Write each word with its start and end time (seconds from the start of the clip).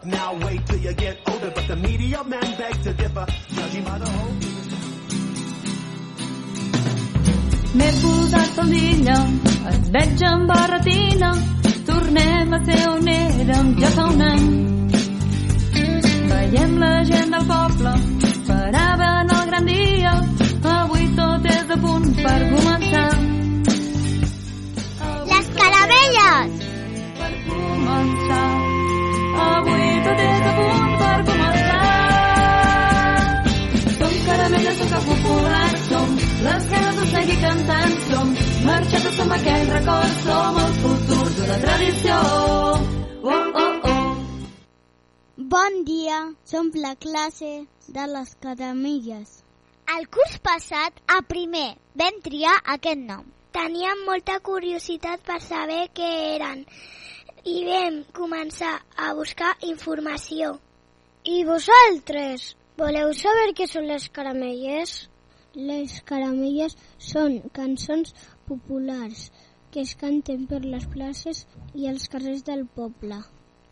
bluff 0.00 0.04
now, 0.04 0.46
wait 0.46 0.66
till 0.66 0.78
you 0.78 0.92
get 0.94 1.18
older. 1.26 1.50
But 1.54 1.68
the 1.68 1.76
media 1.76 2.22
men 2.24 2.40
beg 2.58 2.82
to 2.82 2.92
differ, 2.92 3.26
judging 3.48 3.84
by 3.84 3.98
the 3.98 4.10
whole. 4.10 4.34
M'he 7.72 7.90
posat 8.02 8.50
faldilla, 8.56 9.16
et 9.70 9.90
veig 9.94 10.22
amb 10.26 10.48
barretina, 10.50 11.30
tornem 11.86 12.52
a 12.52 12.58
ser 12.64 12.88
on 12.88 13.08
érem 13.08 13.76
ja 13.78 13.90
fa 13.94 14.06
un 14.10 14.22
any. 14.22 14.48
Veiem 16.32 16.78
la 16.82 16.92
gent 17.04 17.30
del 17.30 17.46
poble, 17.46 17.94
esperaven 18.32 19.34
el 19.38 19.46
gran 19.52 19.66
dia, 19.66 20.18
avui 20.74 21.08
tot 21.14 21.50
és 21.54 21.70
a 21.70 21.80
punt 21.86 22.14
per 22.16 22.38
començar. 22.50 22.79
Cantant, 37.40 37.94
som 38.10 38.32
marxates, 38.66 39.16
som 39.16 39.32
aquell 39.32 39.66
record, 39.72 40.16
som 40.24 40.58
el 40.62 40.72
futur 40.82 41.26
d'una 41.36 41.58
tradició. 41.64 42.18
Oh, 43.22 43.34
oh, 43.34 43.88
oh. 43.90 44.00
Bon 45.54 45.82
dia, 45.88 46.20
som 46.44 46.70
la 46.76 46.94
classe 47.00 47.52
de 47.88 48.06
les 48.14 48.32
caramelles. 48.44 49.40
El 49.90 50.06
curs 50.06 50.38
passat, 50.44 51.00
a 51.10 51.20
primer, 51.26 51.74
vam 51.98 52.20
triar 52.22 52.54
aquest 52.76 53.02
nom. 53.08 53.24
Teníem 53.50 54.04
molta 54.06 54.38
curiositat 54.46 55.24
per 55.26 55.40
saber 55.42 55.88
què 55.96 56.10
eren 56.36 56.62
i 57.50 57.64
vam 57.66 58.02
començar 58.14 58.76
a 58.94 59.10
buscar 59.18 59.56
informació. 59.66 60.52
I 61.26 61.42
vosaltres, 61.48 62.52
voleu 62.78 63.10
saber 63.16 63.50
què 63.58 63.66
són 63.66 63.88
les 63.90 64.06
caramelles? 64.14 65.09
Les 65.58 65.92
caramelles 66.06 66.76
són 67.02 67.40
cançons 67.52 68.12
populars 68.46 69.22
que 69.72 69.80
es 69.82 69.96
canten 69.98 70.44
per 70.46 70.60
les 70.64 70.86
places 70.92 71.40
i 71.74 71.88
els 71.90 72.06
carrers 72.12 72.44
del 72.46 72.62
poble. 72.76 73.18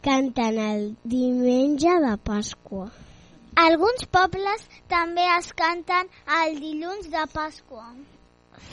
Canten 0.02 0.58
el 0.58 0.82
diumenge 1.04 1.94
de 2.06 2.16
Pasqua. 2.30 2.88
Alguns 3.54 4.04
pobles 4.10 4.66
també 4.90 5.22
es 5.36 5.52
canten 5.52 6.10
el 6.40 6.58
dilluns 6.58 7.06
de 7.14 7.24
Pasqua. 7.32 7.86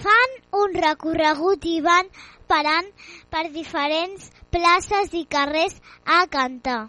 Fan 0.02 0.36
un 0.64 0.74
recorregut 0.82 1.66
i 1.70 1.80
van 1.86 2.10
parant 2.48 2.90
per 3.30 3.50
diferents 3.54 4.32
places 4.50 5.14
i 5.14 5.26
carrers 5.38 5.78
a 6.06 6.26
cantar. 6.26 6.88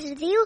Es 0.00 0.12
diu 0.16 0.44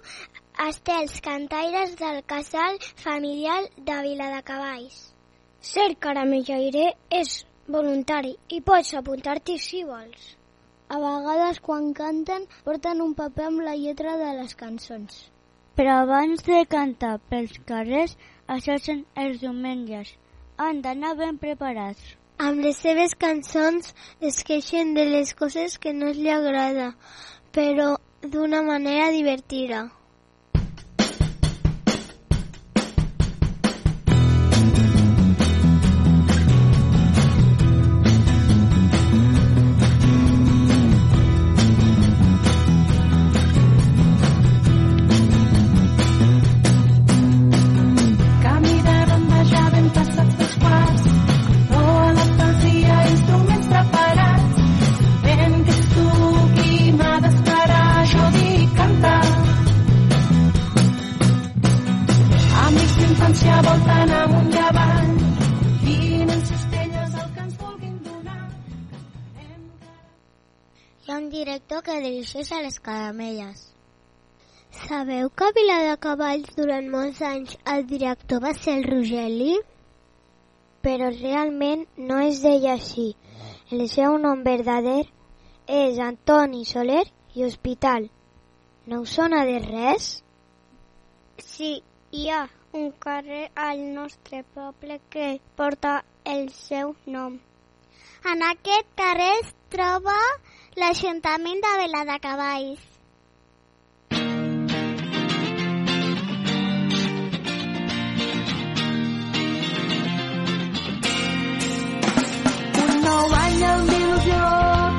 Estels 0.66 1.20
Cantaires 1.22 1.92
del 1.98 2.22
Casal 2.31 2.78
Familiar 3.03 3.60
de 3.76 3.98
Viladecavalls. 4.06 4.97
Ser 5.60 5.92
caramellaire 6.06 6.88
és 7.19 7.34
voluntari 7.76 8.32
i 8.56 8.59
pots 8.70 8.91
apuntar-t'hi 8.98 9.56
si 9.66 9.84
vols. 9.87 10.25
A 10.91 10.98
vegades 11.04 11.60
quan 11.69 11.93
canten 12.00 12.48
porten 12.66 13.03
un 13.04 13.14
paper 13.20 13.47
amb 13.50 13.62
la 13.69 13.76
lletra 13.78 14.16
de 14.20 14.32
les 14.41 14.56
cançons. 14.59 15.20
Però 15.78 16.00
abans 16.03 16.43
de 16.48 16.60
cantar 16.75 17.14
pels 17.31 17.54
carrers, 17.69 18.16
això 18.56 18.78
són 18.82 19.04
els 19.25 19.41
diumenges. 19.44 20.10
Han 20.59 20.82
d'anar 20.82 21.14
ben 21.20 21.38
preparats. 21.44 22.03
Amb 22.43 22.66
les 22.66 22.82
seves 22.82 23.14
cançons 23.14 23.94
es 24.20 24.43
queixen 24.50 24.94
de 24.98 25.06
les 25.12 25.34
coses 25.38 25.78
que 25.78 25.94
no 25.94 26.10
li 26.10 26.31
agrada, 26.31 26.91
però 27.54 27.94
de 28.31 28.39
una 28.39 28.62
manera 28.62 29.11
divertida. 29.11 29.93
Que 71.86 72.00
dirigeix 72.00 72.50
a 72.52 72.60
les 72.64 72.81
caramelles. 72.81 73.62
Sabeu 74.82 75.28
que 75.31 75.48
a 75.48 75.54
Viladecavalls 75.56 76.56
durant 76.56 76.88
molts 76.94 77.20
anys 77.28 77.54
el 77.75 77.84
director 77.90 78.42
va 78.44 78.52
ser 78.58 78.78
el 78.78 78.88
Rogeli? 78.88 79.52
Però 80.86 81.10
realment 81.14 81.84
no 82.10 82.19
es 82.25 82.42
deia 82.44 82.75
així. 82.75 83.06
El 83.70 83.86
seu 83.92 84.19
nom 84.25 84.42
verdader 84.48 85.04
és 85.78 86.00
Antoni 86.08 86.64
Soler 86.72 87.04
i 87.34 87.46
Hospital. 87.46 88.10
No 88.86 89.00
us 89.04 89.14
sona 89.20 89.44
de 89.48 89.56
res? 89.64 90.10
Sí, 91.52 91.72
hi 92.12 92.28
ha 92.31 92.42
un 92.75 92.90
carrer 93.06 93.46
al 93.54 93.81
nostre 93.94 94.42
poble 94.58 95.00
que 95.10 95.28
porta 95.56 95.94
el 96.25 96.50
seu 96.58 96.94
nom. 97.06 97.38
En 98.32 98.42
aquest 98.50 98.90
carrer 98.96 99.32
es 99.38 99.54
troba 99.72 100.19
l'Ajuntament 100.76 101.61
de 101.62 101.71
Viladecavalls. 101.81 102.81
Un 112.82 112.94
nou 113.05 113.37
any 113.43 113.62
amb 113.71 113.93
il·lusió 113.99 114.41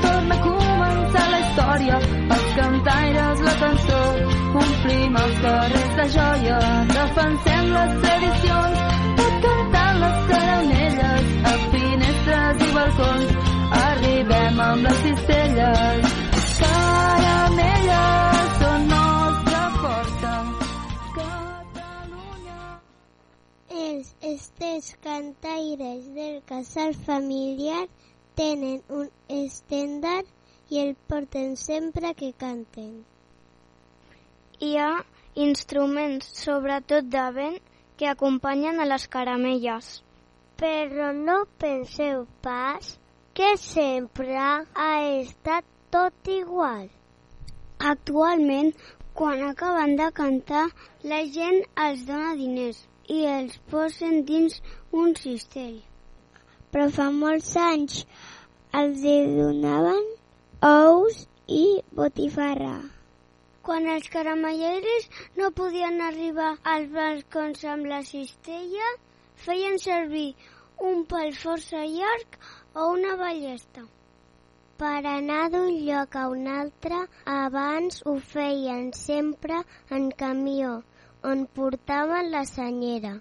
torna 0.05 0.37
a 0.37 0.43
començar 0.45 1.25
la 1.33 1.41
història. 1.43 1.99
omplim 4.63 5.15
els 5.23 5.39
carrers 5.43 5.93
de 5.99 6.05
joia, 6.15 6.59
defensem 6.93 7.71
les 7.75 7.95
tradicions, 8.05 8.79
tot 9.19 9.35
cantant 9.47 9.99
les 10.05 10.21
caramelles 10.31 11.33
a 11.51 11.55
finestres 11.73 12.65
i 12.69 12.73
balcons. 12.79 13.35
Arribem 13.83 14.59
amb 14.69 14.87
les 14.87 15.03
caramelles 16.59 18.51
són 18.59 18.87
nostra 18.91 19.61
força. 19.79 20.33
Catalunya... 21.17 22.59
Els 23.85 24.11
estes 24.31 24.89
cantaires 25.05 26.07
del 26.17 26.37
casal 26.51 26.93
familiar 27.07 27.83
tenen 28.41 28.81
un 28.99 29.09
estendard 29.41 30.27
i 30.69 30.81
el 30.83 30.95
porten 31.09 31.55
sempre 31.61 32.13
que 32.19 32.31
canten. 32.45 32.91
Hi 34.59 34.71
ha 34.81 34.91
instruments, 35.47 36.29
sobretot 36.43 37.09
de 37.15 37.25
vent, 37.39 37.57
que 37.97 38.07
acompanyen 38.11 38.79
a 38.79 38.85
les 38.91 39.07
caramelles. 39.07 40.01
Però 40.59 41.11
no 41.15 41.37
penseu 41.59 42.25
pas 42.43 42.95
que 43.35 43.57
sempre 43.57 44.37
ha 44.39 44.91
estat 45.03 45.65
tot 45.91 46.29
igual. 46.31 46.85
Actualment, 47.79 48.71
quan 49.13 49.43
acaben 49.43 49.97
de 49.99 50.07
cantar, 50.19 50.69
la 51.11 51.19
gent 51.35 51.59
els 51.85 52.05
dona 52.07 52.31
diners 52.39 52.79
i 53.11 53.19
els 53.33 53.59
posen 53.73 54.23
dins 54.31 54.55
un 55.03 55.13
cistell. 55.19 55.75
Però 56.71 56.87
fa 56.97 57.09
molts 57.19 57.51
anys 57.65 58.01
els 58.81 59.03
donaven 59.03 60.03
ous 60.71 61.21
i 61.59 61.63
botifarra. 61.99 62.75
Quan 63.67 63.91
els 63.91 64.07
caramelleres 64.15 65.11
no 65.35 65.51
podien 65.59 65.99
arribar 66.07 66.53
als 66.63 66.91
balcons 66.95 67.67
amb 67.75 67.91
la 67.91 68.03
cistella, 68.07 68.91
feien 69.47 69.81
servir 69.91 70.29
un 70.91 71.03
pal 71.09 71.33
força 71.35 71.83
llarg 71.83 72.39
o 72.75 72.87
una 72.91 73.15
ballesta. 73.15 73.83
Per 74.77 74.97
anar 75.11 75.43
d'un 75.51 75.69
lloc 75.87 76.15
a 76.19 76.25
un 76.31 76.47
altre, 76.53 76.97
abans 77.33 78.01
ho 78.05 78.17
feien 78.33 78.89
sempre 79.01 79.61
en 79.99 80.09
camió, 80.23 80.73
on 81.31 81.45
portaven 81.59 82.31
la 82.35 82.43
senyera. 82.49 83.13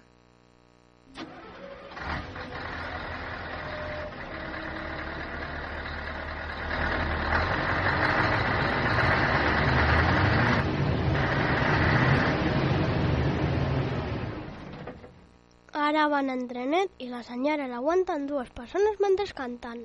Ara 15.75 16.05
van 16.07 16.29
en 16.31 16.45
trenet 16.47 17.01
i 17.03 17.09
la 17.11 17.19
senyora 17.27 17.65
l'aguanten 17.67 18.27
dues 18.29 18.51
persones 18.55 19.01
mentre 19.03 19.25
canten. 19.35 19.81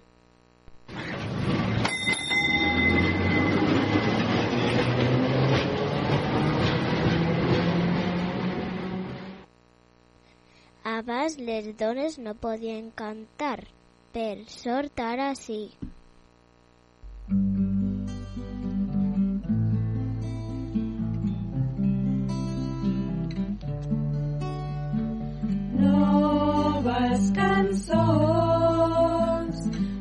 Abans 10.93 11.39
les 11.51 11.73
dones 11.83 12.19
no 12.19 12.37
podien 12.47 12.93
cantar, 13.03 13.59
per 14.15 14.47
sort 14.47 15.03
ara 15.11 15.35
sí. 15.35 15.63
Noves 26.91 27.27
cançons 27.37 27.99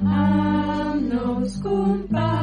amb 0.02 1.14
nous 1.14 1.58
companys. 1.62 2.39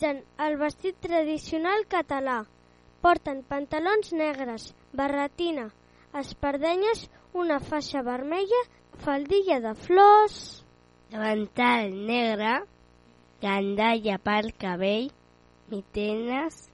Utilitzen 0.00 0.24
el 0.40 0.54
vestit 0.56 0.96
tradicional 1.04 1.82
català. 1.92 2.46
Porten 3.04 3.42
pantalons 3.44 4.14
negres, 4.16 4.70
barretina, 4.96 5.66
espardenyes, 6.16 7.02
una 7.34 7.58
faixa 7.60 8.00
vermella, 8.06 8.62
faldilla 9.04 9.60
de 9.60 9.74
flors... 9.74 10.64
davantal 11.12 11.92
negre, 12.08 12.54
gandalla 13.42 14.16
pel 14.24 14.50
cabell, 14.56 15.12
mitenes, 15.68 16.70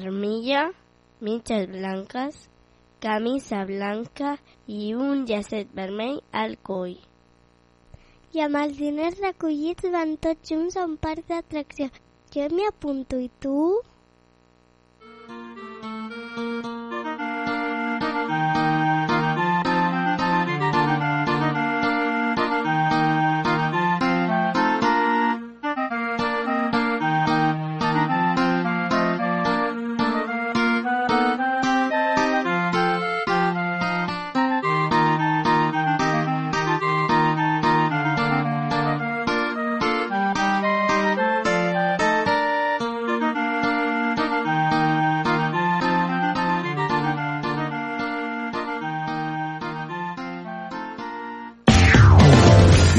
armilla, 0.00 0.70
mitges 1.20 1.68
blanques, 1.68 2.42
camisa 3.04 3.66
blanca 3.68 4.38
i 4.66 4.94
un 4.94 5.26
llacet 5.28 5.74
vermell 5.76 6.22
al 6.32 6.56
coll. 6.62 6.96
I 8.32 8.46
amb 8.48 8.64
els 8.64 8.78
diners 8.80 9.20
recollits 9.20 9.92
van 9.92 10.16
tots 10.16 10.54
junts 10.54 10.78
a 10.80 10.88
un 10.88 10.96
parc 10.96 11.28
d'atracció. 11.28 11.90
Jo 12.34 12.44
m'hi 12.54 12.64
apunto 12.70 13.18
i 13.18 13.28
tu? 13.42 13.54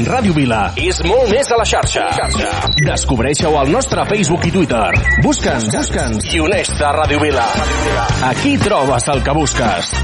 Ràdio 0.06 0.34
Vila 0.36 0.60
és 0.80 0.98
molt 1.06 1.30
més 1.32 1.50
a 1.52 1.58
la 1.60 1.66
xarxa. 1.68 2.06
Descobreixeu 2.82 3.58
el 3.60 3.72
nostre 3.74 4.04
Facebook 4.10 4.46
i 4.48 4.54
Twitter. 4.54 4.88
Busca'ns, 5.24 5.70
busca'ns 5.74 6.32
i 6.34 6.42
uneix-te 6.42 6.86
a 6.88 6.92
Ràdio 6.96 7.22
Vila. 7.22 7.46
Aquí 8.32 8.56
trobes 8.62 9.08
el 9.14 9.22
que 9.22 9.38
busques. 9.42 9.94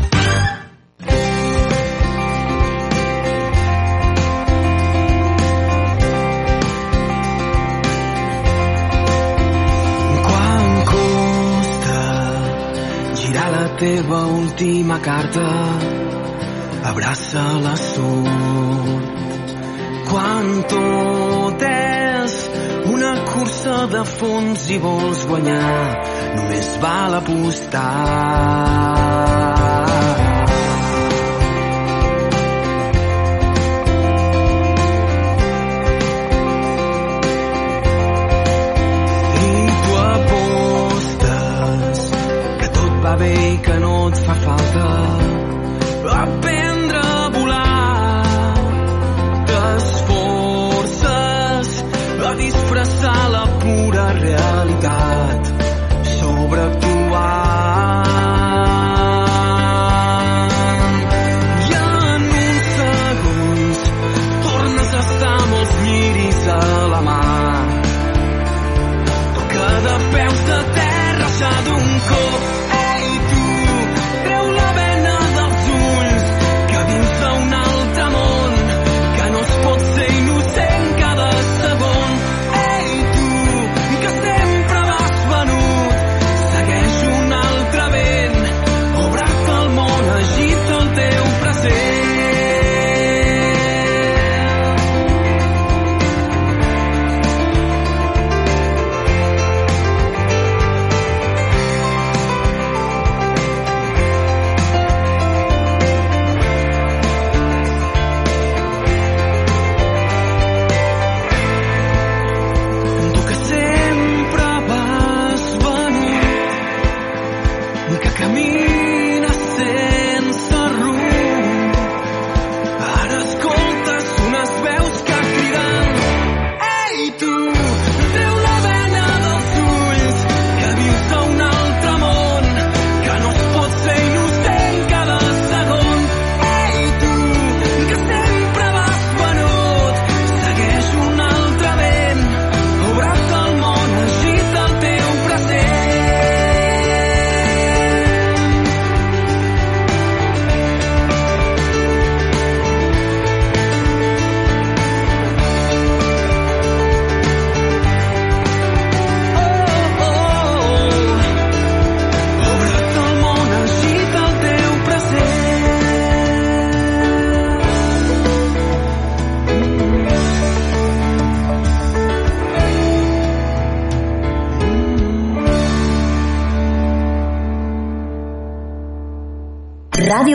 Teva 13.78 14.26
última 14.26 14.98
carta, 14.98 15.46
abraça 16.82 17.44
la 17.62 17.76
sort. 17.76 19.27
Quan 20.08 20.46
tot 20.72 21.64
és 21.68 22.36
una 22.94 23.12
cursa 23.28 23.76
de 23.92 24.02
fons 24.14 24.64
i 24.72 24.80
vols 24.80 25.26
guanyar, 25.28 25.84
només 26.38 26.72
val 26.84 27.20
apostar. 27.20 27.88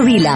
Ràdio 0.04 0.20
Vila. 0.20 0.34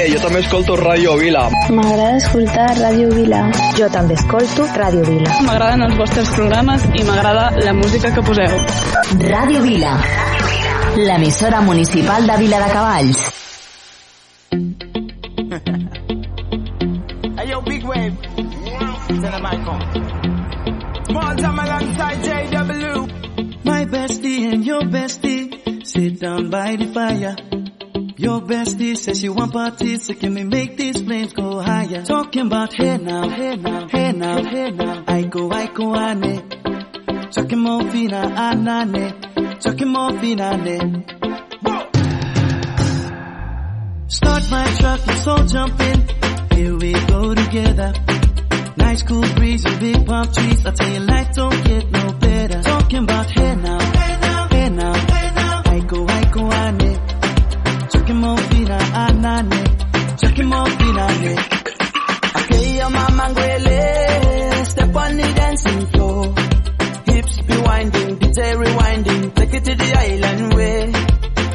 Eh, 0.00 0.06
jo 0.08 0.18
també 0.22 0.38
escolto 0.40 0.76
Ràdio 0.78 1.12
Vila. 1.20 1.42
M'agrada 1.76 2.16
escoltar 2.16 2.68
Ràdio 2.78 3.10
Vila. 3.12 3.40
Jo 3.76 3.88
també 3.92 4.14
escolto 4.16 4.64
Ràdio 4.78 5.02
Vila. 5.04 5.34
M'agraden 5.44 5.82
els 5.84 5.96
vostres 5.98 6.30
programes 6.36 6.86
i 6.96 7.04
m'agrada 7.04 7.50
la 7.60 7.74
música 7.76 8.12
que 8.14 8.22
poseu. 8.24 8.54
Ràdio 9.26 9.60
Vila. 9.66 9.92
L'emissora 10.96 11.60
municipal 11.60 12.26
de 12.26 12.38
Vila 12.40 12.62
de 12.64 12.70
Cavalls. 12.72 13.20
Hey 17.36 17.50
yo, 17.50 17.60
big 17.68 17.84
wave. 17.84 18.16
The 19.20 19.38
mic 19.44 19.68
on. 19.68 19.80
Small 21.10 21.36
time 21.36 21.58
alongside 21.58 22.18
JW. 22.24 23.64
My 23.64 23.84
bestie 23.84 24.52
and 24.52 24.64
your 24.64 24.82
bestie 24.82 25.84
sit 25.84 26.20
down 26.20 26.48
by 26.48 26.76
the 26.76 26.86
fire. 26.94 27.36
Your 28.20 28.42
bestie 28.42 28.98
says 28.98 29.18
she 29.18 29.30
want 29.30 29.54
parties, 29.54 30.04
so 30.04 30.12
can 30.12 30.34
we 30.34 30.44
make 30.44 30.76
these 30.76 31.00
flames 31.00 31.32
go 31.32 31.58
higher? 31.58 32.04
Talking 32.04 32.48
about 32.48 32.74
hey 32.74 32.98
now, 32.98 33.26
hey 33.30 33.56
now, 33.56 33.88
hey 33.88 34.12
now, 34.12 34.44
hey 34.44 34.70
now. 34.72 35.04
I 35.06 35.22
go, 35.22 35.50
I 35.50 35.66
go, 35.68 35.96
ane. 35.96 37.30
Talking 37.30 37.60
more 37.60 37.80
fina, 37.90 38.20
anane. 38.36 39.58
Talking 39.60 39.88
more 39.88 40.12
fina, 40.20 40.54
ne. 40.58 40.76
Start 44.08 44.50
my 44.50 44.66
truck, 44.78 45.06
let's 45.06 45.26
all 45.26 45.46
jump 45.46 45.80
in. 45.80 46.08
Here 46.58 46.76
we 46.76 46.92
go 46.92 47.34
together. 47.34 47.94
Nice 48.76 49.02
cool 49.02 49.22
breeze 49.36 49.64
and 49.64 49.80
big 49.80 50.04
palm 50.04 50.30
trees. 50.30 50.66
I 50.66 50.72
tell 50.72 50.92
you, 50.92 51.00
life 51.00 51.32
don't 51.32 51.64
get 51.64 51.90
no 51.90 52.12
better. 52.12 52.60
Talking 52.60 53.04
about 53.04 53.30
hey 53.30 53.56
now, 53.56 53.78
hey 53.78 54.19
fina, 59.20 59.42
anane. 59.42 60.18
Chucking 60.20 60.46
more 60.46 60.66
fina, 60.66 61.06
ne. 61.20 61.32
Okay, 62.36 62.76
your 62.76 62.90
mama 62.90 63.24
ngwele. 63.30 64.66
Step 64.66 64.96
on 64.96 65.16
the 65.16 65.32
dancing 65.34 65.86
floor. 65.86 66.34
Hips 67.06 67.40
be 67.42 67.56
winding, 67.56 68.18
DJ 68.18 68.54
rewinding. 68.56 69.34
Take 69.34 69.54
it 69.54 69.64
to 69.64 69.74
the 69.74 69.98
island 69.98 70.54
way. 70.54 70.92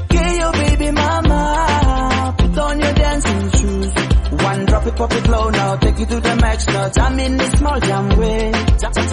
Okay, 0.04 0.38
your 0.38 0.52
baby 0.52 0.92
mama. 0.92 2.36
Put 2.38 2.58
on 2.58 2.80
your 2.80 2.94
dancing 2.94 3.52
shoes. 3.52 3.94
One 4.44 4.66
drop 4.66 4.86
it, 4.86 4.96
pop 4.96 5.14
it 5.14 5.28
low 5.28 5.50
now. 5.50 5.76
Take 5.78 6.00
it 6.00 6.10
to 6.10 6.20
the 6.20 6.36
max 6.36 6.68
now. 6.68 6.90
Jam 6.90 7.20
in 7.20 7.38
the 7.38 7.58
small 7.58 7.80
jam 7.80 8.10
way. 8.18 8.52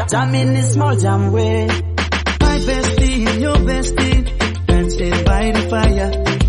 Jam, 0.09 0.35
in 0.35 0.55
the 0.55 0.63
small 0.63 0.97
jam 0.97 1.33
way. 1.33 1.67
My 2.41 2.59
bestie 2.59 3.41
your 3.41 3.57
bestie 3.57 4.67
dancing 4.67 5.25
by 5.25 5.53
the 5.53 5.69
fire 5.71 6.42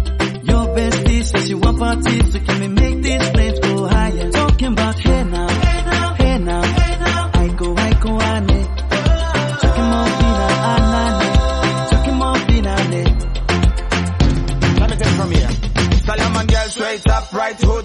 property, 1.78 2.32
so 2.32 2.40
can 2.40 2.60
we 2.60 2.68
make 2.68 3.02
this 3.02 3.30
place? 3.30 3.53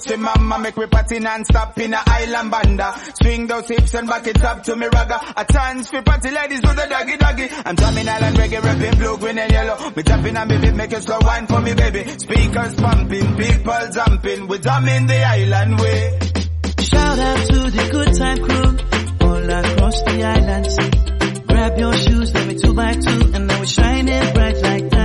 Hoochie 0.08 0.18
mama 0.18 0.58
Make 0.58 0.76
me 0.76 0.86
party 0.86 1.18
non-stop 1.18 1.78
in 1.78 1.94
a 1.94 2.02
island 2.06 2.50
banda. 2.50 2.94
Swing 3.22 3.46
those 3.46 3.68
hips 3.68 3.94
and 3.94 4.08
back 4.08 4.26
it 4.26 4.42
up 4.42 4.62
to 4.64 4.76
me 4.76 4.86
ragga. 4.86 5.32
A 5.36 5.44
chance 5.52 5.90
for 5.90 6.02
party 6.02 6.30
ladies 6.30 6.60
do 6.60 6.68
the 6.68 6.86
doggy 6.88 7.16
doggy. 7.16 7.48
I'm 7.64 7.76
jamming 7.76 8.08
island 8.08 8.36
reggae, 8.36 8.62
rapping 8.62 8.98
blue, 8.98 9.18
green 9.18 9.38
and 9.38 9.52
yellow. 9.52 9.90
Me 9.90 10.02
tapping 10.02 10.36
on 10.36 10.48
me 10.48 10.58
beat, 10.58 10.74
make 10.74 10.92
a 10.92 11.00
slow 11.00 11.18
wine 11.22 11.46
for 11.46 11.60
me 11.60 11.74
baby. 11.74 12.04
Speakers 12.18 12.74
pumping, 12.74 13.36
people 13.36 13.88
jumping. 13.92 14.48
We 14.48 14.58
jamming 14.58 15.06
the 15.06 15.24
island 15.24 15.80
way. 15.80 16.18
Shout 16.80 17.18
out 17.18 17.48
to 17.48 17.70
the 17.70 17.88
good 17.90 18.14
time 18.16 18.38
crew 18.38 19.28
all 19.28 19.50
across 19.50 20.02
the 20.02 20.22
island. 20.24 21.48
Grab 21.48 21.78
your 21.78 21.92
shoes, 21.94 22.34
let 22.34 22.46
me 22.48 22.54
two 22.58 22.74
by 22.74 22.94
two, 22.94 23.32
and 23.34 23.46
now 23.46 23.58
we're 23.58 23.66
shining 23.66 24.32
bright 24.34 24.56
like 24.62 24.88
diamonds. 24.90 24.97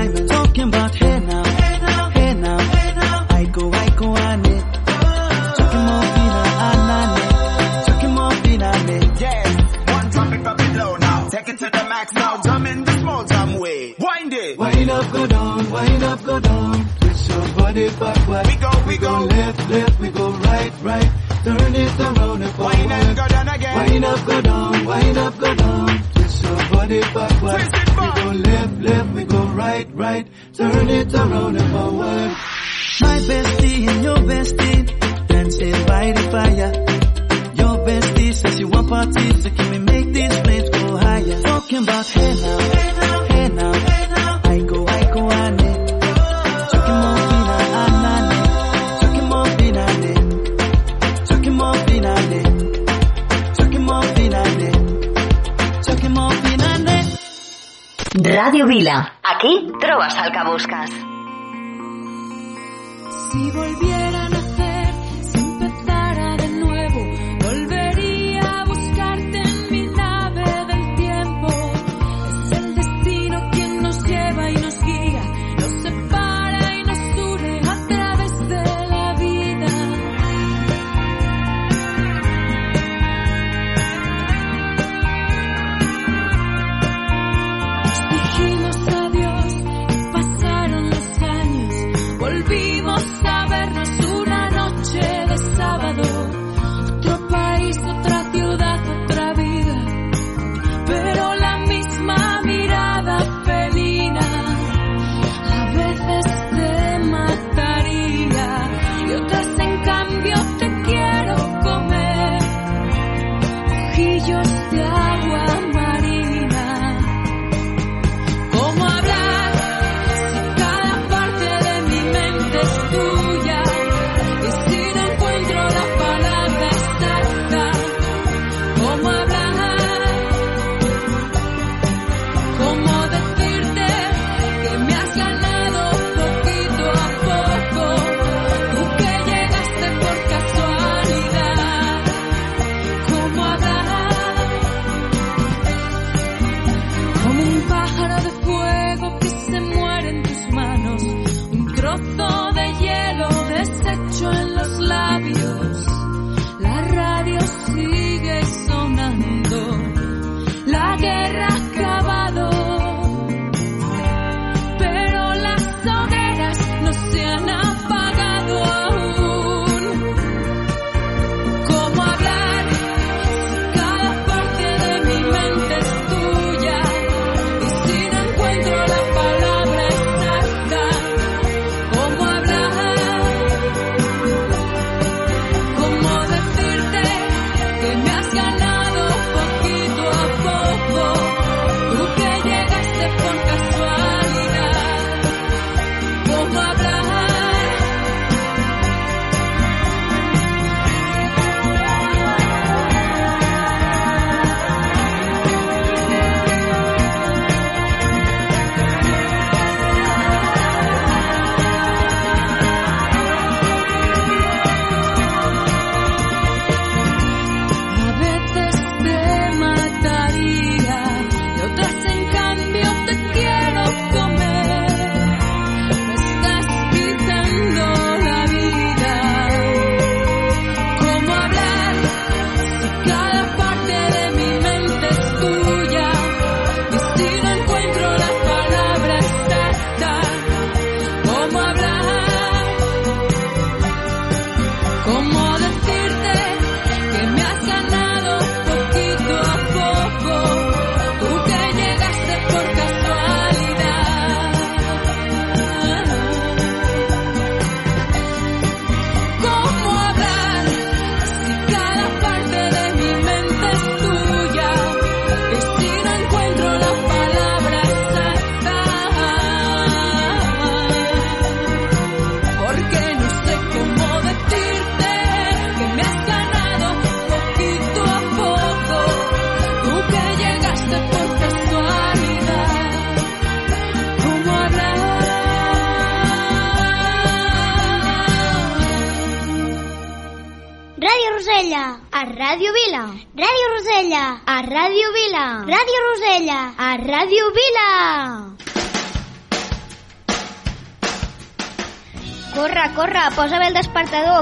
left, 16.13 16.25
go 16.25 16.39
down, 16.39 16.85
twist 16.99 17.29
your 17.29 17.47
body 17.55 17.89
back, 17.89 18.27
We 18.47 18.55
go, 18.55 18.71
we, 18.85 18.87
we 18.87 18.97
go, 18.97 19.19
go 19.19 19.25
left, 19.25 19.69
left, 19.69 19.99
we 19.99 20.09
go 20.09 20.29
right, 20.29 20.73
right. 20.81 21.11
Turn 21.43 21.75
it 21.75 21.99
around 21.99 22.41
and 22.43 22.51
forward. 22.53 22.77
Wind 22.77 22.91
up, 22.91 23.15
go 23.15 23.27
down 23.27 23.47
again. 23.49 23.91
Wind 23.91 24.05
up, 24.05 24.25
go 24.25 24.41
down, 24.41 24.85
wind 24.85 25.17
up, 25.17 25.39
go 25.39 25.55
down. 25.55 26.03
Twist 26.13 26.43
your 26.43 26.55
body 26.69 26.99
back, 27.01 27.39
Twist 27.39 27.67
it 27.67 27.95
back. 27.95 28.15
We 28.15 28.21
go 28.21 28.31
left, 28.49 28.81
left, 28.81 29.13
we 29.13 29.23
go 29.23 29.43
right, 29.47 29.87
right. 29.93 30.27
Turn 30.53 30.89
it 30.89 31.13
around 31.13 31.57
and 31.57 31.71
forward. 31.71 32.31
My 33.01 33.17
bestie 33.27 33.72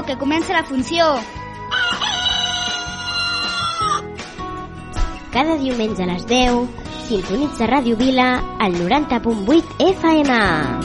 Que 0.06 0.16
comença 0.18 0.52
la 0.52 0.64
funció! 0.64 1.04
Cada 5.32 5.56
diumenge 5.56 6.02
a 6.02 6.08
les 6.10 6.26
10, 6.26 6.66
sintonitza 7.06 7.70
Ràdio 7.70 7.96
Vila 7.96 8.32
al 8.58 8.74
90.8 8.82 9.78
FM. 9.78 10.81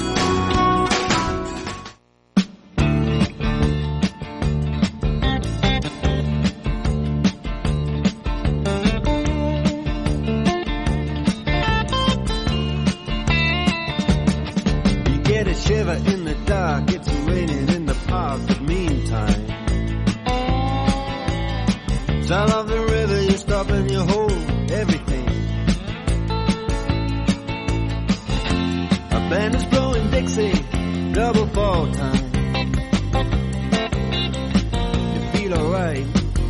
feel 35.47 35.59
alright 35.59 36.05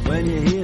when 0.08 0.26
you 0.26 0.42
hear 0.42 0.57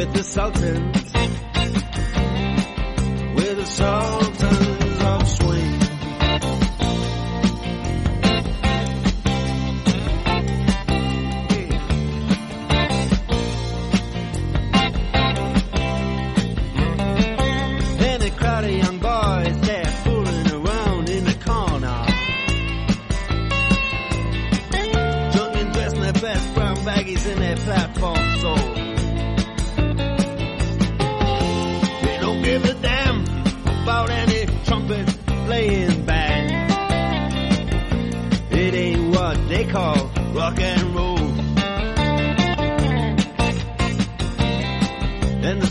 with 0.00 0.14
the 0.14 0.24
Sultans. 0.24 1.12
With 3.34 3.56
the 3.58 3.66
Sultans. 3.66 4.49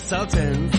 consultant. 0.10 0.79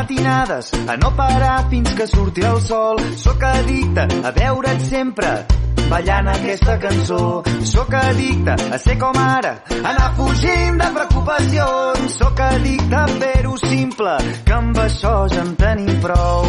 Matinades, 0.00 0.72
a 0.88 0.96
no 0.96 1.14
parar 1.14 1.68
fins 1.68 1.92
que 1.94 2.06
surti 2.06 2.40
el 2.40 2.60
sol. 2.60 2.96
Sóc 3.16 3.42
addicte 3.44 4.06
a 4.24 4.30
veure't 4.32 4.80
sempre 4.80 5.44
ballant 5.90 6.30
aquesta 6.32 6.78
cançó. 6.80 7.42
Sóc 7.62 7.92
addicte 7.94 8.54
a 8.72 8.78
ser 8.78 8.96
com 8.98 9.18
ara, 9.20 9.52
anar 9.82 10.12
fugint 10.16 10.80
de 10.80 10.88
preocupacions. 10.96 12.16
Sóc 12.16 12.40
addicte 12.40 12.96
a 12.96 13.06
fer-ho 13.20 13.56
simple, 13.66 14.16
que 14.46 14.56
amb 14.56 14.80
això 14.86 15.14
ja 15.28 15.42
en 15.44 15.52
tenim 15.60 16.00
prou. 16.00 16.48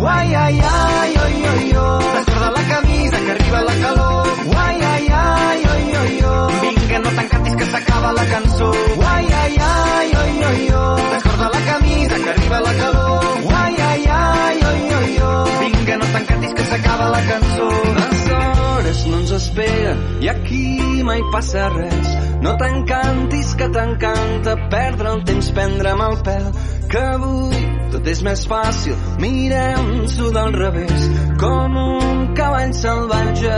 Uai, 0.00 0.34
ai, 0.34 0.60
ai, 0.60 1.16
oi, 1.24 1.34
oi, 1.54 1.72
oi. 1.76 2.12
Descorda 2.18 2.50
la 2.56 2.64
camisa 2.74 3.16
que 3.24 3.32
arriba 3.36 3.60
la 3.68 3.74
calor. 3.84 4.28
Uai, 4.52 4.76
ai, 4.92 5.08
ai, 5.24 5.60
oi, 5.72 5.84
oi, 6.02 6.14
oi. 6.34 6.60
Vinga, 6.64 6.98
no 7.04 7.16
t'encantis 7.16 7.56
que 7.56 7.66
s'acaba 7.72 8.12
la 8.12 8.24
cançó. 8.32 8.70
Uai, 8.96 9.26
ai, 9.42 9.56
ai, 9.72 10.08
oi, 10.24 10.32
oi, 10.50 10.70
oi. 10.84 11.02
Descorda 11.14 11.50
la 11.52 11.60
camisa 11.68 11.89
que 12.24 12.30
arriba 12.30 12.60
la 12.60 12.74
calor. 12.74 13.24
Uai, 13.44 13.74
ai, 13.90 14.04
ai, 14.06 14.56
oi, 14.70 14.82
oi, 15.00 15.12
oi. 15.28 15.50
Vinga, 15.60 15.96
no 15.96 16.06
t'encantis 16.14 16.54
que 16.54 16.64
s'acaba 16.70 17.10
la 17.10 17.22
cançó. 17.30 17.68
Les 18.00 18.24
hores 18.32 19.06
no 19.06 19.20
ens 19.20 19.32
esperen 19.38 20.02
i 20.20 20.28
aquí 20.32 20.64
mai 21.06 21.22
passa 21.32 21.68
res. 21.74 22.10
No 22.44 22.56
t'encantis 22.60 23.54
que 23.58 23.68
t'encanta 23.68 24.56
perdre 24.72 25.14
el 25.14 25.24
temps, 25.28 25.50
prendre'm 25.56 26.00
el 26.06 26.16
pèl, 26.24 26.46
que 26.90 27.02
avui 27.14 27.60
tot 27.92 28.08
és 28.10 28.20
més 28.26 28.42
fàcil. 28.50 28.96
Mirem-s'ho 29.22 30.30
del 30.34 30.52
revés, 30.56 31.06
com 31.40 31.78
un 31.82 32.20
cavall 32.38 32.74
salvatge 32.76 33.56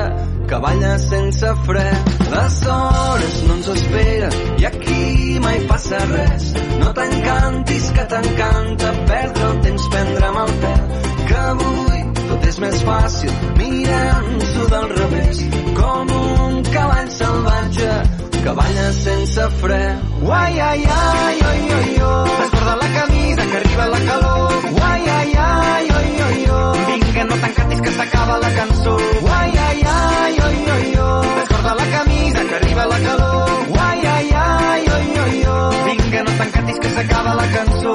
que 0.48 0.60
balla 0.64 0.92
sense 1.00 1.52
fre. 1.66 1.84
Les 2.32 2.58
hores 2.74 3.36
no 3.48 3.58
ens 3.58 3.70
esperen 3.76 4.38
i 4.60 4.68
aquí 4.68 5.38
mai 5.44 5.60
passa 5.70 6.00
res. 6.12 6.48
No 6.80 6.92
t'encantis 6.96 7.90
que 7.96 8.08
t'encanta 8.14 8.94
perdre 9.12 9.50
el 9.50 9.60
temps, 9.68 9.88
prendre'm 9.94 10.40
el 10.46 10.56
pèl, 10.64 10.82
que 11.28 11.38
avui 11.52 12.02
tot 12.22 12.50
és 12.52 12.60
més 12.64 12.82
fàcil. 12.88 13.38
Mirem-s'ho 13.60 14.68
del 14.74 14.90
revés, 14.96 15.46
com 15.78 16.16
un 16.22 16.60
cavall 16.72 17.08
salvatge 17.20 17.94
que 18.42 18.50
balla 18.50 18.92
sense 18.92 19.50
fre. 19.60 19.98
Uai, 20.22 20.60
ai, 20.60 20.84
ai, 20.84 21.38
oi, 21.50 21.60
oi, 21.78 22.02
oi. 22.02 22.30
Descorda 22.40 22.74
la 22.82 22.88
camisa 22.98 23.42
que 23.50 23.56
arriba 23.56 23.86
la 23.86 24.00
calor. 24.08 24.52
Uai, 24.78 25.02
ai, 25.08 25.32
ai, 25.36 25.86
oi, 25.98 26.10
oi, 26.26 26.50
oi. 26.50 26.78
Vinga, 26.88 27.24
no 27.24 27.34
t'encantis 27.42 27.80
que 27.80 27.90
s'acaba 27.90 28.38
la 28.38 28.50
cançó. 28.58 28.96
Uai, 29.22 29.50
ai, 29.66 29.82
ai, 29.84 30.34
oi, 30.46 30.58
oi, 30.76 30.98
oi. 31.08 31.26
Descorda 31.38 31.74
la 31.74 31.86
camisa 31.96 32.40
que 32.48 32.54
arriba 32.54 32.86
la 32.86 32.98
calor. 33.06 33.48
Uai, 33.76 34.06
ai, 34.14 34.30
ai, 34.32 34.84
oi, 34.96 35.08
oi, 35.24 35.44
oi. 35.46 35.76
Vinga, 35.86 36.22
no 36.24 36.32
t'encantis 36.38 36.78
que 36.80 36.88
s'acaba 36.90 37.34
la 37.34 37.46
cançó. 37.54 37.94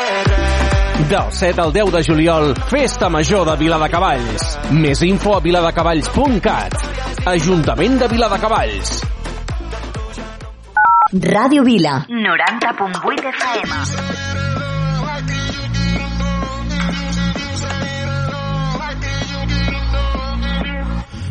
Del 1.09 1.31
7 1.31 1.61
al 1.61 1.73
10 1.73 1.91
de 1.91 2.03
juliol, 2.03 2.55
Festa 2.69 3.09
Major 3.09 3.45
de 3.49 3.55
Viladecavalls. 3.57 4.57
Més 4.71 5.01
info 5.03 5.35
a 5.35 5.39
viladecavalls.cat. 5.43 6.75
Ajuntament 7.27 7.99
de 7.99 8.07
Viladecavalls. 8.11 9.01
Ràdio 11.11 11.63
Vila. 11.67 12.05
90.8 12.07 13.33
FM. 13.33 13.81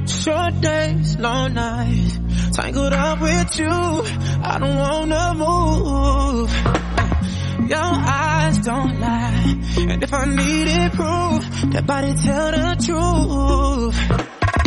Short 0.07 0.61
days, 0.61 1.17
long 1.19 1.55
nights, 1.55 2.19
tangled 2.53 2.93
up 2.93 3.21
with 3.21 3.59
you. 3.59 3.69
I 3.69 4.59
don't 4.59 4.77
wanna 4.77 5.35
move. 5.35 6.90
Your 7.71 7.79
eyes 7.79 8.59
don't 8.59 8.99
lie, 8.99 9.55
and 9.79 10.03
if 10.03 10.13
I 10.13 10.25
needed 10.25 10.93
proof, 10.93 11.71
that 11.71 11.87
body 11.87 12.15
tell 12.15 12.51
the 12.51 12.75
truth. 12.85 13.95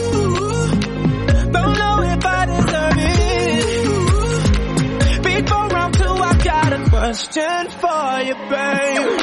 Don't 1.53 1.77
know 1.79 2.01
if 2.03 2.25
I 2.25 2.45
deserve 2.51 2.97
it. 2.97 3.63
Before 5.23 5.67
round 5.69 5.93
two, 5.93 6.03
I 6.03 6.33
got 6.43 6.73
a 6.73 6.79
question 6.89 7.69
for 7.79 8.19
you, 8.27 8.35
babe. 8.51 9.21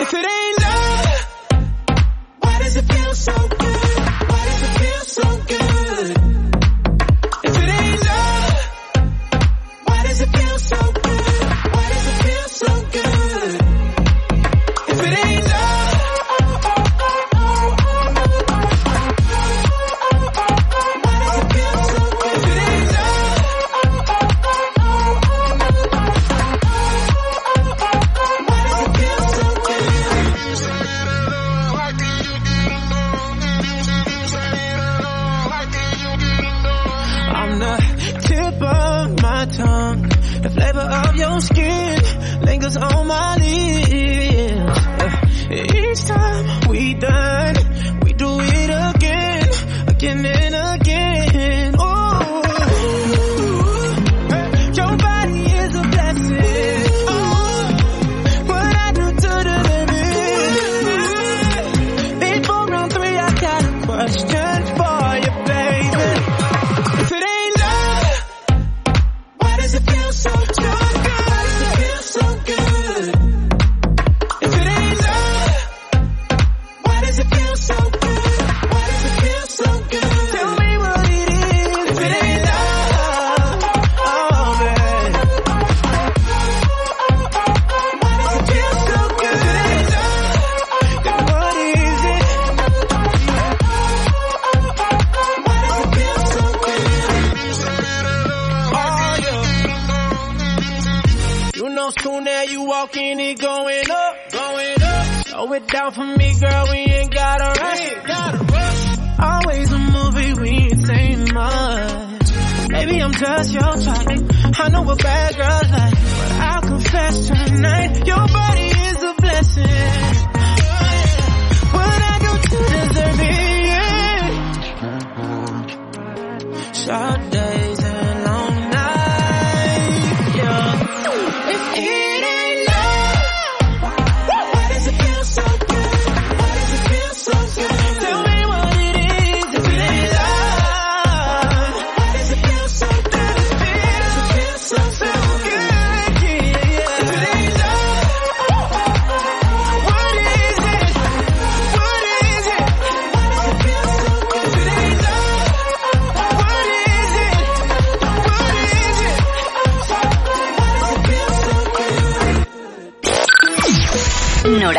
If 0.00 0.10
it 0.14 0.26
ain't 0.34 0.58
love, 0.66 1.22
why 2.40 2.58
does 2.58 2.74
it 2.74 2.92
feel 2.92 3.14
so 3.14 3.34
good? 3.38 3.98
Why 4.30 4.42
does 4.50 4.62
it 4.62 4.74
feel 4.80 5.04
so 5.22 5.26
good? 5.46 5.83
Skin 42.64 42.72
lingers 42.72 42.76
on 42.76 43.06
my 43.06 43.36
lips. 43.36 43.88
Yeah. 43.90 45.12
Each 45.50 46.04
time 46.06 46.68
we 46.68 46.94
done, 46.94 47.23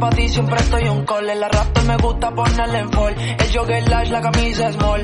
pa' 0.00 0.10
ti 0.10 0.28
siempre 0.28 0.56
estoy 0.56 0.88
un 0.88 1.04
call. 1.04 1.28
El 1.28 1.42
raptor 1.42 1.84
me 1.84 1.96
gusta 1.98 2.30
ponerle 2.34 2.78
en 2.78 2.90
fall. 2.90 3.14
El 3.38 3.52
jogger 3.52 3.88
lash, 3.88 4.10
la 4.10 4.20
camisa 4.20 4.72
small. 4.72 5.02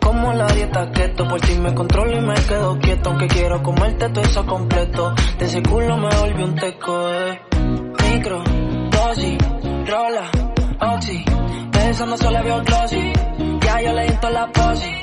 Como 0.00 0.32
la 0.32 0.46
dieta 0.48 0.90
keto, 0.92 1.26
por 1.28 1.40
ti 1.40 1.54
me 1.54 1.74
controlo 1.74 2.16
y 2.16 2.20
me 2.20 2.34
quedo 2.34 2.78
quieto. 2.78 3.10
Aunque 3.10 3.26
quiero 3.26 3.62
comerte 3.62 4.08
todo 4.10 4.24
eso 4.24 4.46
completo. 4.46 5.14
De 5.38 5.44
ese 5.46 5.62
culo 5.62 5.96
me 5.96 6.14
volví 6.14 6.42
un 6.42 6.54
teco, 6.54 7.12
eh. 7.14 7.40
Micro, 8.10 8.42
dosis, 8.90 9.38
rola, 9.86 10.30
oxi. 10.80 11.24
Pensando 11.72 12.16
solo 12.16 12.42
veo 12.42 12.62
glossy. 12.62 13.12
Ya 13.60 13.80
yo 13.82 13.92
le 13.92 14.06
di 14.06 14.16
la 14.30 14.46
posi. 14.52 14.97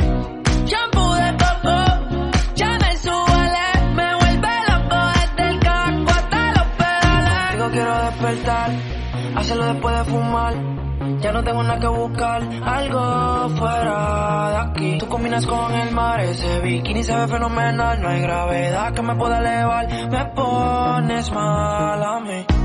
después 9.74 9.98
de 9.98 10.06
fumar. 10.06 10.54
Ya 11.20 11.32
no 11.32 11.44
tengo 11.44 11.64
nada 11.64 11.80
que 11.80 11.88
buscar, 11.88 12.42
algo 12.64 13.50
fuera 13.50 14.50
de 14.50 14.58
aquí. 14.58 14.98
Tú 14.98 15.08
combinas 15.08 15.46
con 15.46 15.72
el 15.74 15.92
mar, 15.92 16.20
ese 16.22 16.60
bikini 16.62 17.04
se 17.04 17.16
ve 17.16 17.28
fenomenal. 17.28 18.02
No 18.02 18.10
hay 18.10 18.22
gravedad 18.22 18.94
que 18.94 19.02
me 19.02 19.16
pueda 19.16 19.40
elevar, 19.40 19.88
me 20.10 20.26
pones 20.26 21.32
mal 21.32 22.04
a 22.04 22.20
mí. 22.20 22.65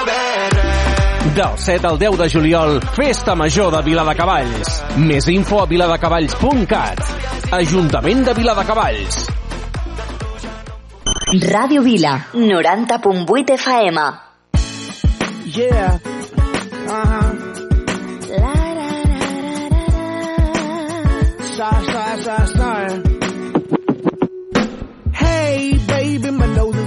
Del 1.35 1.57
7 1.57 1.87
al 1.87 1.97
10 1.97 2.17
de 2.17 2.29
juliol, 2.29 2.81
Festa 2.95 3.35
Major 3.35 3.71
de 3.75 3.81
Viladecavalls. 3.85 4.81
Més 4.99 5.27
info 5.31 5.61
a 5.61 5.67
viladecavalls.cat. 5.69 6.99
Ajuntament 7.55 8.25
de 8.27 8.33
Viladecavalls. 8.35 9.21
Ràdio 11.51 11.81
Vila, 11.85 12.17
90.8 12.33 13.55
FM. 13.55 14.09
Yeah. 15.55 15.99
Uh-huh. 16.87 17.51
Sorry, 21.61 21.85
sorry, 21.85 21.85
sorry, 21.85 21.90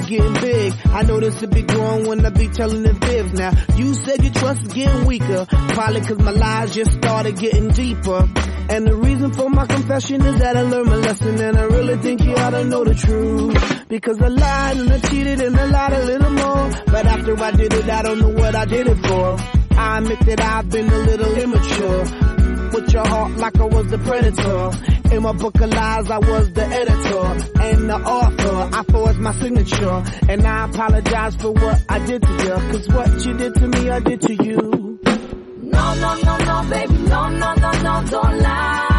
getting 0.07 0.35
big. 0.35 0.75
I 0.87 1.03
notice 1.03 1.43
it 1.43 1.51
be 1.51 1.63
growing 1.63 2.07
when 2.07 2.25
I 2.25 2.31
be 2.31 2.49
telling 2.49 2.83
the 2.83 2.95
fibs. 2.95 3.33
Now, 3.33 3.53
you 3.77 3.95
said 3.95 4.23
your 4.23 4.33
trust 4.33 4.63
is 4.63 4.73
getting 4.73 5.07
weaker. 5.07 5.47
Probably 5.49 6.01
cause 6.01 6.19
my 6.19 6.31
lies 6.31 6.75
just 6.75 6.93
started 6.93 7.37
getting 7.37 7.69
deeper. 7.69 8.29
And 8.69 8.87
the 8.87 8.97
reason 8.97 9.33
for 9.33 9.51
my 9.51 9.67
confession 9.67 10.25
is 10.25 10.39
that 10.39 10.57
I 10.57 10.63
learned 10.63 10.87
my 10.87 10.97
lesson 10.97 11.39
and 11.41 11.57
I 11.57 11.65
really 11.65 11.99
think 11.99 12.23
you 12.23 12.35
ought 12.35 12.51
to 12.51 12.65
know 12.65 12.85
the 12.85 12.95
truth. 12.95 13.89
Because 13.89 14.21
I 14.21 14.29
lied 14.29 14.77
and 14.79 14.93
I 14.93 14.99
cheated 15.01 15.41
and 15.41 15.57
I 15.57 15.65
lied 15.67 15.93
a 15.93 16.05
little 16.05 16.31
more. 16.31 16.71
But 16.87 17.07
after 17.07 17.39
I 17.39 17.51
did 17.51 17.73
it, 17.75 17.89
I 17.89 18.03
don't 18.03 18.21
know 18.21 18.29
what 18.31 18.55
I 18.55 18.65
did 18.65 18.87
it 18.89 18.97
for. 19.07 19.37
I 19.77 19.99
admit 19.99 20.21
that 20.21 20.41
I've 20.41 20.71
been 20.71 20.89
a 20.89 20.99
little 20.99 21.35
immature. 21.37 22.34
With 22.75 22.93
your 22.93 23.07
heart 23.07 23.37
like 23.37 23.57
I 23.61 23.65
was 23.67 23.87
the 23.87 23.99
predator. 23.99 25.15
In 25.15 25.23
my 25.23 25.33
book 25.33 25.61
of 25.61 25.71
lies, 25.71 26.11
I 26.11 26.19
was 26.19 26.53
the 26.55 26.67
editor 26.67 27.61
and 27.63 27.89
the 27.89 27.95
author. 27.95 28.77
I 28.77 28.83
forged 28.83 29.21
my 29.21 29.33
signature. 29.35 30.03
And 30.29 30.45
I 30.45 30.65
apologize 30.65 31.37
for 31.37 31.53
what 31.53 31.85
I 31.89 32.05
did 32.05 32.23
to 32.23 32.33
you. 32.33 32.55
Cause 32.73 32.89
what 32.89 33.27
you 33.27 33.37
did 33.37 33.55
to 33.55 33.69
me, 33.69 33.91
I 33.91 34.01
did 34.01 34.21
to 34.23 34.35
you. 34.35 34.99
No, 35.63 35.95
no, 35.95 36.15
no, 36.21 36.37
no, 36.39 36.69
baby, 36.69 36.95
no, 36.95 37.29
no, 37.29 37.55
no, 37.55 37.71
no, 37.71 38.11
don't 38.11 38.39
lie. 38.41 38.94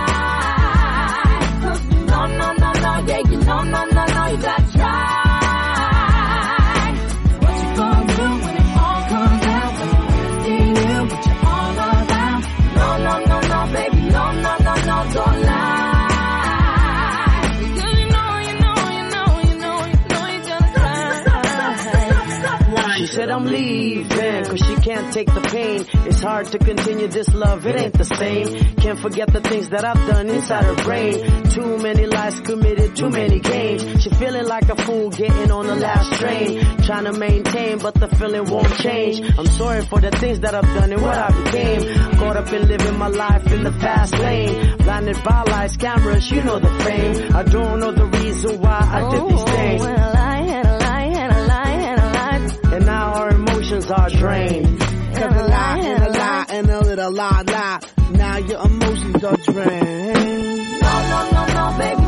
I'm 23.36 23.44
leaving 23.48 24.46
cause 24.46 24.60
she 24.60 24.76
can't 24.78 25.14
take 25.14 25.28
the 25.28 25.42
pain. 25.42 25.86
It's 26.08 26.22
hard 26.22 26.46
to 26.48 26.58
continue 26.58 27.08
this 27.08 27.34
love, 27.34 27.66
it 27.66 27.76
ain't 27.76 27.98
the 27.98 28.06
same. 28.06 28.76
Can't 28.78 28.98
forget 28.98 29.28
the 29.34 29.42
things 29.42 29.68
that 29.70 29.84
I've 29.84 30.08
done 30.08 30.30
inside 30.30 30.64
her 30.64 30.84
brain. 30.86 31.44
Too 31.50 31.78
many 31.78 32.06
lies 32.06 32.40
committed, 32.40 32.96
too 32.96 33.10
many 33.10 33.42
games. 33.42 34.02
She 34.02 34.10
feeling 34.12 34.48
like 34.48 34.70
a 34.70 34.78
fool 34.78 35.10
getting 35.10 35.52
on 35.52 35.68
the 35.68 35.76
last 35.76 36.18
train. 36.18 36.64
Trying 36.84 37.04
to 37.04 37.12
maintain, 37.12 37.80
but 37.80 37.96
the 37.96 38.08
feeling 38.08 38.46
won't 38.50 38.74
change. 38.78 39.20
I'm 39.38 39.48
sorry 39.48 39.82
for 39.82 40.00
the 40.00 40.12
things 40.12 40.40
that 40.40 40.56
I've 40.56 40.74
done 40.80 40.94
and 40.94 41.02
what 41.02 41.18
I 41.18 41.44
became. 41.44 42.14
Caught 42.18 42.38
up 42.38 42.54
in 42.54 42.68
living 42.70 42.98
my 42.98 43.10
life 43.10 43.52
in 43.52 43.66
the 43.66 43.74
fast 43.74 44.18
lane. 44.18 44.78
Blinded 44.78 45.22
by 45.26 45.44
lights, 45.44 45.76
cameras, 45.76 46.32
you 46.32 46.42
know 46.42 46.60
the 46.60 46.72
fame. 46.86 47.36
I 47.36 47.44
don't 47.44 47.82
know 47.82 47.92
the 47.92 48.06
reason 48.06 48.62
why 48.62 48.80
I 48.80 49.10
did 49.12 49.30
these 49.30 49.42
oh, 49.42 49.46
things. 49.46 50.15
Emotions 53.86 53.92
are 53.92 54.20
drained. 54.20 54.80
Cause 54.80 55.36
a 55.36 55.48
lie 55.48 55.80
and 55.80 56.04
a 56.04 56.10
lie 56.10 56.46
and 56.50 56.70
a 56.70 56.80
little 56.82 57.12
lie 57.12 57.44
lie. 57.44 57.80
Now 58.12 58.38
your 58.38 58.66
emotions 58.66 59.24
are 59.24 59.38
drained. 59.38 60.82
No, 60.82 60.94
no, 61.12 61.30
no, 61.32 61.46
no, 61.54 61.78
baby, 61.78 62.05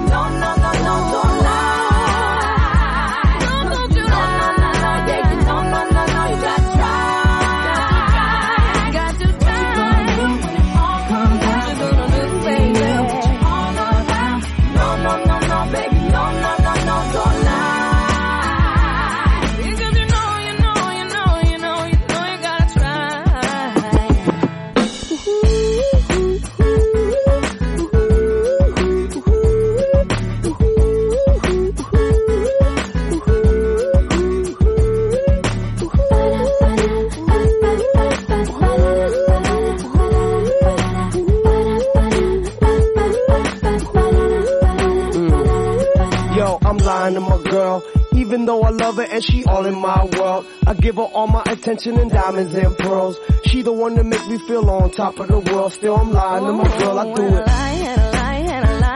though 48.48 48.64
I 48.64 48.70
love 48.70 48.95
her 48.95 49.04
and 49.04 49.24
she 49.24 49.43
all 49.45 49.66
in 49.66 49.80
my 49.80 50.06
world. 50.06 50.48
I 50.66 50.74
give 50.74 50.95
her 50.95 51.02
all 51.02 51.28
my 51.28 51.43
attention 51.45 52.00
and 52.00 52.10
diamonds 52.10 52.56
and 52.56 52.78
pearls. 52.78 53.20
She 53.45 53.62
the 53.62 53.74
one 53.74 53.95
that 53.95 54.06
make 54.06 54.26
me 54.28 54.38
feel 54.39 54.68
on 54.70 54.89
top 54.91 55.20
of 55.20 55.28
the 55.28 55.39
world. 55.39 55.74
Still 55.74 55.98
I'm 55.98 56.12
lying 56.12 56.45
to 56.45 56.54
my 56.54 56.78
girl, 56.80 57.00
I 57.00 57.14
do 57.14 57.24
it. 57.24 57.48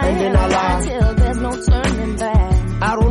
And 0.04 0.20
then 0.20 0.36
I 0.36 0.48
lie. 0.48 0.82
Till 0.86 1.16
there's 1.16 1.38
no 1.38 1.52
turning 1.52 2.16
back. 2.18 2.82
I 2.82 2.96
don't 2.96 3.11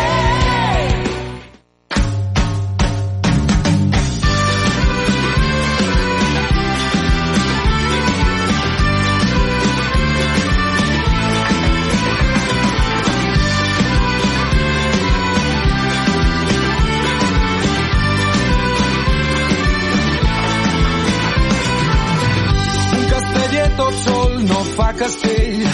Castell. 25.01 25.65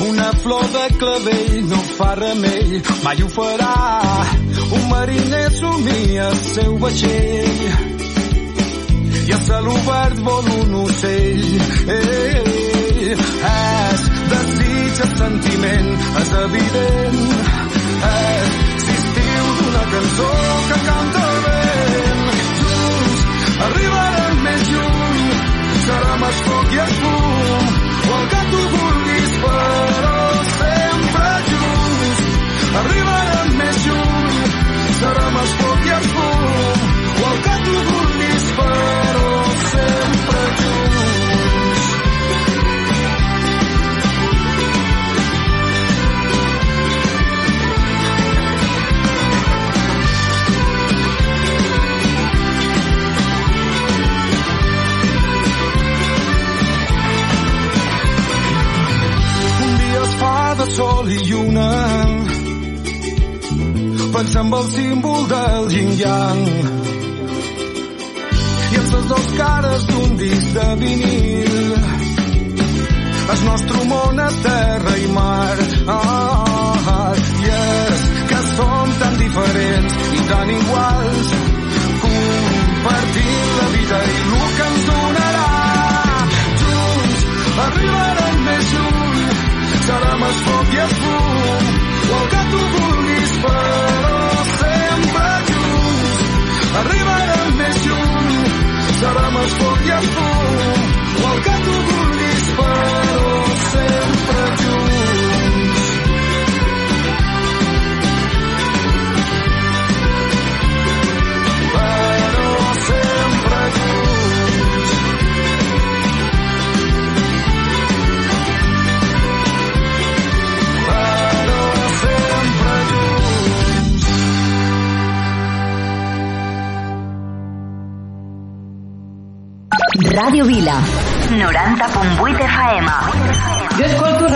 Un 0.00 0.08
una 0.08 0.32
flor 0.42 0.64
de 0.76 0.86
clavell 0.98 1.68
no 1.68 1.80
fa 1.96 2.14
remei, 2.14 2.82
mai 3.04 3.22
ho 3.22 3.28
farà. 3.28 3.74
Un 4.76 4.88
mariner 4.88 5.50
somia 5.52 6.24
el 6.30 6.38
seu 6.54 6.78
vaixell 6.84 7.60
i 9.28 9.32
a 9.36 9.40
cel 9.46 9.68
obert 9.74 10.22
vol 10.28 10.48
un 10.56 10.74
ocell. 10.80 11.44
Ei, 11.96 12.32
ei, 12.40 13.12
és 13.52 14.04
desig, 14.32 15.02
és 15.06 15.12
sentiment, 15.22 15.90
és 16.22 16.30
evident. 16.44 17.20
És 18.12 18.54
sisttiu 18.86 19.44
d'una 19.58 19.84
cançó 19.94 20.30
que 20.70 20.80
canta 20.88 21.26
el 21.32 21.42
vent. 21.48 22.24
Junts 22.62 23.20
arribarem 23.68 24.42
més 24.48 24.72
lluny, 24.72 24.97
serà 25.88 26.16
més 26.22 26.40
foc 26.48 26.74
i 26.76 26.82
el 26.84 26.94
fum, 27.00 28.87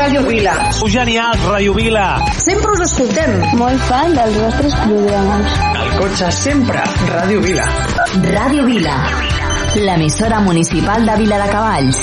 Ràdio 0.03 0.22
Vila. 0.26 0.53
Sou 0.74 0.88
genials, 0.90 1.38
Ràdio 1.46 1.76
Vila. 1.76 2.05
Sempre 2.34 2.72
us 2.74 2.80
escoltem. 2.88 3.36
Molt 3.55 3.82
fan 3.86 4.16
dels 4.16 4.34
vostres 4.34 4.72
programes. 4.80 5.53
El 5.78 5.90
cotxe 5.94 6.30
sempre, 6.34 6.80
Ràdio 7.07 7.42
Vila. 7.44 7.66
Ràdio 8.24 8.64
Vila. 8.66 8.96
L'emissora 9.78 10.40
municipal 10.42 11.07
de 11.07 11.14
Vila 11.20 11.38
de 11.38 11.46
Cavalls. 11.53 12.00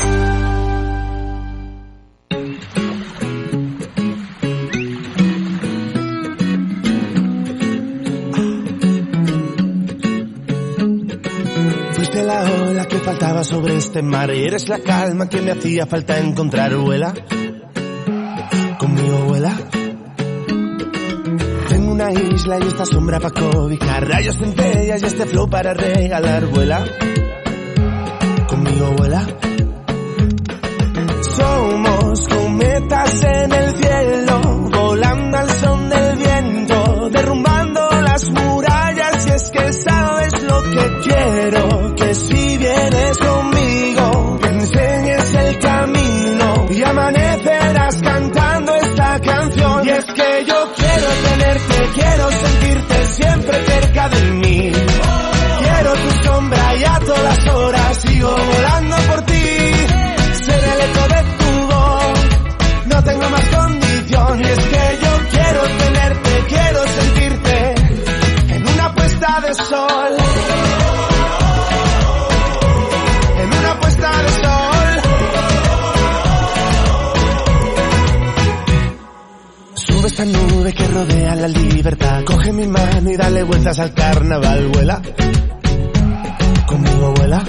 Fuiste 11.98 12.24
la 12.24 12.40
ola 12.62 12.88
que 12.88 13.04
faltaba 13.10 13.44
sobre 13.44 13.76
este 13.76 14.02
mar 14.02 14.34
y 14.34 14.46
eres 14.46 14.70
la 14.70 14.80
calma 14.80 15.28
que 15.28 15.42
me 15.42 15.52
hacía 15.52 15.86
falta 15.86 16.18
encontrar, 16.18 16.74
vuela. 16.78 17.14
Isla 22.40 22.58
y 22.60 22.68
esta 22.68 22.86
sombra 22.86 23.20
para 23.20 23.34
cobijar, 23.34 24.08
rayos 24.08 24.38
centellas 24.38 25.02
y 25.02 25.06
este 25.06 25.26
flow 25.26 25.50
para 25.50 25.74
regalar, 25.74 26.46
vuela. 26.46 26.86
Conmigo 28.48 28.94
vuela. 28.98 29.28
Somos 31.36 32.28
cometas 32.28 33.24
en 33.24 33.52
el 33.52 33.76
cielo, 33.76 34.42
volando 34.72 35.38
al 35.38 35.50
son 35.50 35.90
del 35.90 36.18
viento, 36.18 37.10
derrumbando 37.12 37.90
las 38.02 38.30
murallas 38.32 39.28
y 39.28 39.30
es 39.32 39.50
que 39.52 39.74
sabes 39.74 40.44
lo 40.44 40.64
que 40.64 41.00
quiero, 41.04 41.96
que 41.96 42.14
si 42.14 42.58
vienes 42.58 43.18
conmigo, 43.18 44.40
me 44.42 44.48
enseñes 44.50 45.34
el 45.34 45.60
camino 45.60 46.66
y 46.70 46.84
amanecerás 46.84 48.02
cantando 48.02 48.76
esta 48.76 49.20
canción. 49.20 49.86
Y 49.86 49.90
es 49.90 50.06
que 50.06 50.46
yo 50.46 50.74
quiero 50.76 51.08
tenerte, 51.28 51.99
de 54.22 54.32
mí. 54.34 54.72
Quiero 54.72 55.94
tu 55.94 56.24
sombra 56.24 56.76
y 56.76 56.84
a 56.84 57.00
todas 57.00 57.48
horas 57.48 57.98
sigo 57.98 58.30
volando 58.32 58.96
esta 80.20 80.38
nube 80.38 80.74
que 80.74 80.88
rodea 80.88 81.36
la 81.36 81.48
libertad. 81.48 82.24
Coge 82.26 82.52
mi 82.52 82.68
mano 82.68 83.10
y 83.10 83.16
dale 83.16 83.44
vueltas 83.44 83.80
al 83.80 83.94
carnaval. 83.94 84.68
Vuela. 84.68 85.02
Conmigo 86.68 87.14
vuela. 87.16 87.44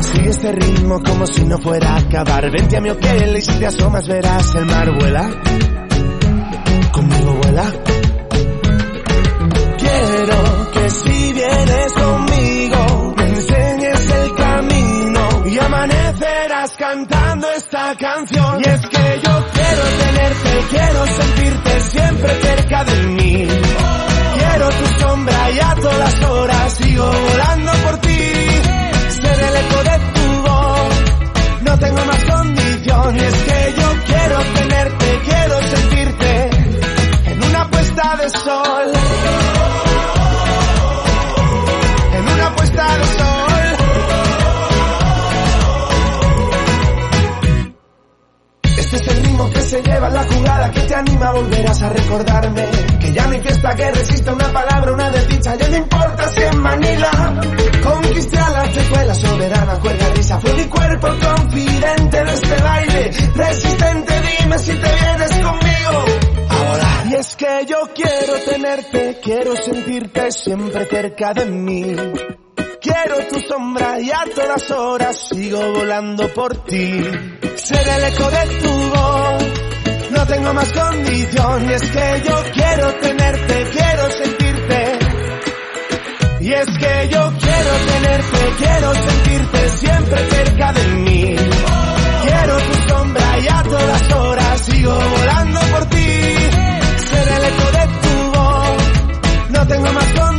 Sigue 0.00 0.30
este 0.30 0.52
ritmo 0.52 1.02
como 1.02 1.26
si 1.26 1.44
no 1.44 1.58
fuera 1.58 1.94
a 1.94 1.98
acabar. 1.98 2.50
Vente 2.50 2.76
a 2.76 2.80
mi 2.80 2.90
hotel 2.90 3.36
y 3.36 3.40
si 3.40 3.52
te 3.52 3.66
asomas 3.66 4.06
verás 4.06 4.54
el 4.54 4.66
mar. 4.66 4.90
Vuela. 4.98 5.30
Conmigo 6.92 7.38
vuela. 7.42 7.72
Quiero 9.78 10.70
que 10.72 10.90
si 10.90 11.32
vienes 11.32 11.92
conmigo 11.92 13.14
me 13.16 13.28
enseñes 13.28 14.10
el 14.10 14.34
camino 14.34 15.46
y 15.46 15.58
amanecerás 15.58 16.70
cantando 16.78 17.50
esta 17.52 17.94
canción. 17.96 18.60
Y 18.62 18.68
es 18.68 18.80
que 18.88 19.20
yo 19.24 19.35
siempre 70.46 70.84
cerca 70.86 71.34
de 71.34 71.44
mí. 71.46 71.82
Quiero 72.80 73.16
tu 73.28 73.40
sombra 73.48 74.00
y 74.00 74.12
a 74.12 74.22
todas 74.32 74.70
horas 74.70 75.28
sigo 75.28 75.72
volando 75.72 76.32
por 76.34 76.54
ti. 76.64 77.02
Ser 77.56 77.88
el 77.88 78.04
eco 78.04 78.30
de 78.30 78.46
tu 78.62 78.72
voz, 78.94 79.44
no 80.12 80.26
tengo 80.28 80.54
más 80.54 80.72
condición. 80.72 81.68
Y 81.68 81.72
es 81.72 81.90
que 81.90 82.22
yo 82.28 82.36
quiero 82.54 82.94
tenerte, 82.94 83.66
quiero 83.72 84.10
sentirte. 84.22 84.98
Y 86.42 86.52
es 86.52 86.66
que 86.78 87.08
yo 87.10 87.32
quiero 87.40 87.72
tenerte, 87.92 88.38
quiero 88.58 88.94
sentirte 88.94 89.68
siempre 89.80 90.30
cerca 90.30 90.72
de 90.74 90.84
mí. 90.94 91.36
Quiero 92.22 92.56
tu 92.58 92.88
sombra 92.88 93.38
y 93.40 93.48
a 93.48 93.62
todas 93.64 94.12
horas 94.14 94.60
sigo 94.60 94.94
volando 94.94 95.60
por 95.72 95.86
ti. 95.86 96.06
Ser 97.10 97.28
el 97.36 97.44
eco 97.50 97.66
de 97.78 97.84
tu 98.02 98.38
voz, 98.38 99.50
no 99.50 99.66
tengo 99.66 99.92
más 99.92 100.04
condición. 100.04 100.35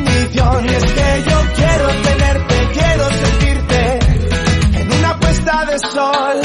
Y 0.62 0.68
es 0.70 0.86
que 0.86 1.24
yo 1.30 1.40
quiero 1.56 1.88
tenerte, 2.04 2.56
quiero 2.74 3.06
sentirte 3.12 4.00
en 4.80 4.92
una 4.92 5.20
puesta 5.20 5.66
de 5.66 5.80
sol. 5.80 6.42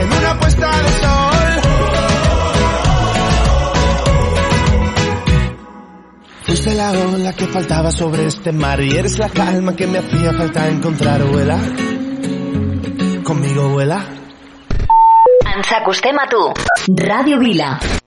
En 0.00 0.12
una 0.12 0.38
puesta 0.40 0.66
de 0.66 0.88
sol. 1.02 1.48
Fuiste 6.42 6.74
la 6.74 6.90
ola 6.90 7.32
que 7.32 7.46
faltaba 7.46 7.90
sobre 7.90 8.26
este 8.26 8.52
mar 8.52 8.80
y 8.80 8.96
eres 8.96 9.18
la 9.18 9.28
calma 9.28 9.74
que 9.76 9.86
me 9.86 9.98
hacía 9.98 10.32
falta 10.34 10.68
encontrar, 10.68 11.22
vuela. 11.24 11.58
Conmigo 13.24 13.68
vuela. 13.68 14.04
Ens 15.54 15.72
acostem 15.72 16.18
a 16.18 16.26
tu. 16.28 16.52
Ràdio 16.88 17.38
Vila. 17.38 18.01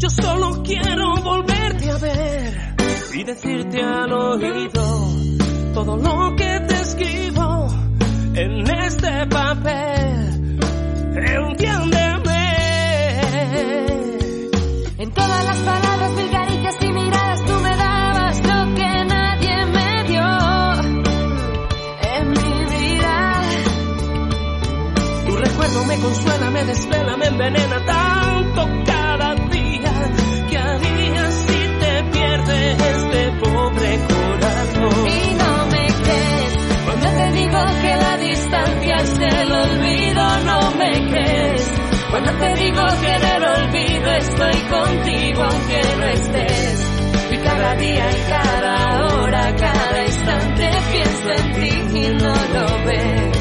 Yo 0.00 0.08
solo 0.08 0.62
quiero 0.62 1.14
volverte 1.22 1.90
a 1.90 1.98
ver 1.98 2.74
y 3.12 3.22
decirte 3.22 3.82
al 3.82 4.10
oído 4.10 5.10
todo 5.74 5.94
lo 5.98 6.34
que 6.36 6.60
te 6.66 6.74
escribo 6.74 7.66
en 8.32 8.66
este 8.82 9.26
papel. 9.26 10.58
Entiéndeme. 11.16 12.40
En 14.96 15.10
todas 15.12 15.44
las 15.44 15.58
palabras, 15.58 16.12
mil 16.16 16.30
caricias 16.30 16.76
y 16.80 16.92
miradas, 16.92 17.44
tú 17.44 17.52
me 17.60 17.76
dabas 17.76 18.38
lo 18.38 18.74
que 18.74 19.04
nadie 19.04 19.66
me 19.66 20.04
dio 20.08 20.24
en 22.16 22.30
mi 22.30 22.64
vida. 22.74 23.42
Tu 25.26 25.36
recuerdo 25.36 25.84
me 25.84 25.96
consuela, 25.98 26.50
me 26.50 26.64
desvela, 26.64 27.16
me 27.18 27.26
envenena 27.26 27.79
Cuando 42.22 42.38
te 42.38 42.54
digo 42.54 42.82
que 43.00 43.14
en 43.14 43.24
el 43.24 43.44
olvido 43.44 44.10
estoy 44.12 44.60
contigo 44.68 45.42
aunque 45.42 45.82
no 45.96 46.04
estés. 46.04 46.86
Y 47.30 47.36
cada 47.38 47.74
día 47.76 48.10
y 48.10 48.30
cada 48.30 49.06
hora, 49.06 49.56
cada 49.56 50.06
instante 50.06 50.70
pienso 50.92 51.30
en 51.30 51.52
ti 51.54 51.98
y 51.98 52.08
no 52.10 52.34
lo 52.34 52.84
ves. 52.84 53.39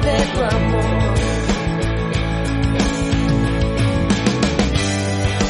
De 0.00 0.16
tu 0.34 0.40
amor. 0.56 1.14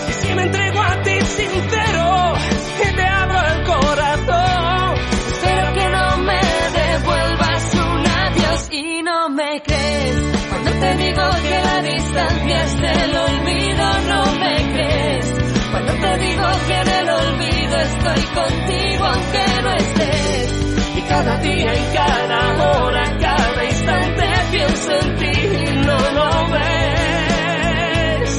Y 0.09 0.13
si 0.13 0.35
me 0.35 0.43
entrego 0.43 0.81
a 0.81 1.03
ti 1.03 1.21
sincero 1.21 2.35
y 2.83 2.97
te 2.97 3.03
abro 3.07 3.41
el 3.41 3.63
corazón. 3.65 4.95
Espero 5.33 5.75
que 5.75 5.89
no 5.91 6.17
me 6.19 6.41
devuelvas 6.81 7.75
un 7.75 8.07
adiós 8.07 8.69
y 8.71 9.03
no 9.03 9.29
me 9.31 9.63
crees. 9.63 10.17
Cuando 10.51 10.71
te 10.73 10.97
digo 10.97 11.23
que 11.49 11.61
la 11.69 11.83
distancia 11.83 12.65
es 12.65 12.75
el 12.75 13.17
olvido, 13.17 13.85
no 14.09 14.23
me 14.43 14.73
crees. 14.73 15.35
Cuando 15.71 15.93
te 15.93 16.19
digo 16.19 16.47
que 16.67 16.75
en 16.75 16.89
el 16.89 17.11
olvido 17.11 17.77
estoy 17.77 18.23
contigo 18.35 19.05
aunque 19.05 19.63
no 19.63 19.73
estés. 19.73 20.53
Y 20.97 21.03
cada 21.03 21.37
día 21.39 21.75
y 21.75 21.95
cada 21.95 22.65
hora, 22.65 23.17
cada 23.21 23.65
instante 23.65 24.36
pienso 24.51 24.91
en 25.01 25.17
ti 25.17 25.27
y 25.27 25.77
no 25.87 25.99
lo 26.19 26.49
ves. 26.53 28.31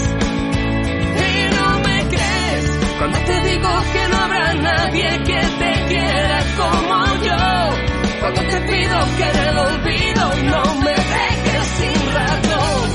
Y 1.15 1.55
no 1.55 1.79
me 1.79 1.97
crees 2.07 2.65
cuando 2.97 3.19
te 3.19 3.41
digo 3.49 3.69
que 3.93 4.07
no 4.09 4.17
habrá 4.17 4.53
nadie 4.53 5.09
que 5.25 5.41
te 5.61 5.71
quiera 5.89 6.39
como 6.57 6.97
yo. 7.27 7.43
Cuando 8.19 8.41
te 8.41 8.61
pido 8.61 8.97
que 9.17 9.23
en 9.23 9.37
el 9.47 9.57
olvido 9.57 10.23
no 10.43 10.75
me 10.81 10.91
dejes 10.91 11.65
sin 11.77 11.99
razón. 12.13 12.85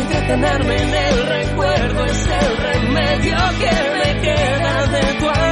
Entretenerme 0.00 0.76
en 0.76 0.94
el 0.94 1.26
recuerdo 1.26 2.04
es 2.06 2.26
el 2.26 2.56
remedio 2.56 3.36
que 3.60 3.72
me 3.98 4.20
queda 4.20 4.86
de 4.86 5.14
tu 5.20 5.28
amor. 5.28 5.51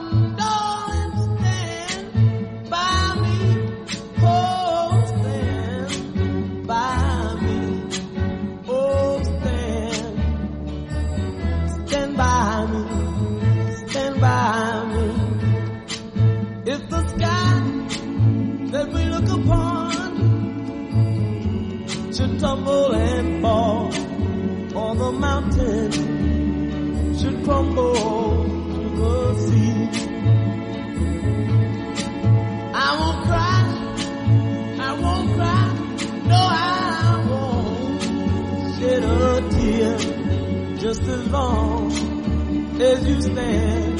should 27.21 27.43
crumble 27.43 27.93
to 27.93 28.81
the 28.99 29.35
sea. 29.45 29.77
I 32.73 32.89
won't 32.99 33.19
cry, 33.27 33.61
I 34.87 34.91
won't 35.03 35.27
cry, 35.35 35.65
no 36.31 36.39
I 36.39 37.25
won't 37.29 38.01
shed 38.79 39.03
a 39.03 39.49
tear 39.51 39.97
just 40.79 41.03
as 41.03 41.27
long 41.27 41.91
as 42.81 43.07
you 43.07 43.21
stand, 43.21 43.99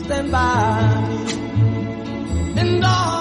stand 0.00 0.32
by 0.32 1.08
me. 1.08 1.18
And 2.60 2.82
darling, 2.82 3.19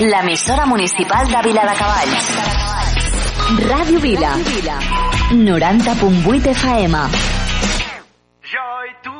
L'emissora 0.00 0.66
municipal 0.66 1.24
de 1.28 1.40
Vila 1.44 1.62
de 1.62 1.74
Cavalls. 1.78 2.30
Ràdio 3.62 4.00
Vila. 4.00 4.32
90.8 5.30 6.48
FM. 6.50 6.98
Jo 8.50 8.64
i 8.88 8.90
tu, 9.06 9.14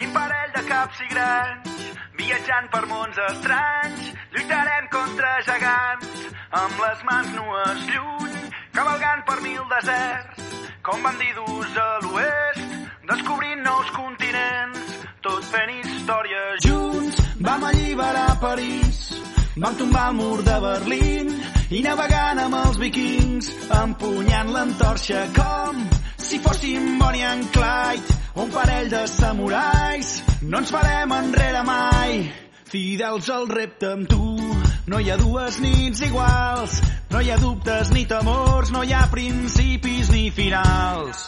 quin 0.00 0.14
parell 0.16 0.54
de 0.54 0.62
caps 0.70 1.02
i 1.04 1.10
grans, 1.12 1.76
viatjant 2.16 2.70
per 2.72 2.82
mons 2.88 3.20
estranys, 3.26 4.08
lluitarem 4.32 4.88
contra 4.96 5.34
gegants, 5.50 6.24
amb 6.62 6.82
les 6.86 7.04
mans 7.10 7.30
nues 7.36 7.86
lluny, 7.92 8.40
cavalgant 8.80 9.26
per 9.28 9.38
mil 9.44 9.62
deserts, 9.76 10.50
com 10.88 11.04
bandidus 11.04 11.80
a 11.84 11.88
l'oest, 12.06 12.76
descobrint 13.12 13.60
nous 13.60 13.92
continents, 14.00 15.00
tot 15.20 15.44
fent 15.52 15.76
història 15.82 16.44
junts, 16.64 17.24
vam 17.44 17.68
alliberar 17.74 18.30
París, 18.40 19.18
vam 19.60 19.74
tombar 19.76 20.08
el 20.10 20.18
mur 20.18 20.42
de 20.46 20.58
Berlín 20.64 21.32
i 21.70 21.82
navegant 21.84 22.44
amb 22.46 22.58
els 22.64 22.78
vikings, 22.80 23.50
empunyant 23.82 24.52
l'entorxa 24.54 25.26
com 25.36 25.88
si 26.28 26.38
fóssim 26.44 26.98
Bonnie 26.98 27.24
and 27.24 27.50
Clyde, 27.50 28.04
un 28.34 28.50
parell 28.50 28.90
de 28.90 29.06
samurais, 29.08 30.22
no 30.42 30.58
ens 30.58 30.70
farem 30.70 31.12
enrere 31.16 31.62
mai. 31.64 32.32
Fidels 32.68 33.30
al 33.32 33.48
repte 33.48 33.86
amb 33.94 34.08
tu, 34.10 34.36
no 34.92 34.98
hi 35.00 35.10
ha 35.10 35.16
dues 35.16 35.56
nits 35.64 36.02
iguals, 36.04 36.82
no 37.08 37.20
hi 37.24 37.30
ha 37.32 37.38
dubtes 37.40 37.90
ni 37.96 38.04
temors, 38.10 38.70
no 38.74 38.82
hi 38.84 38.92
ha 38.92 39.08
principis 39.14 40.10
ni 40.12 40.30
finals. 40.36 41.18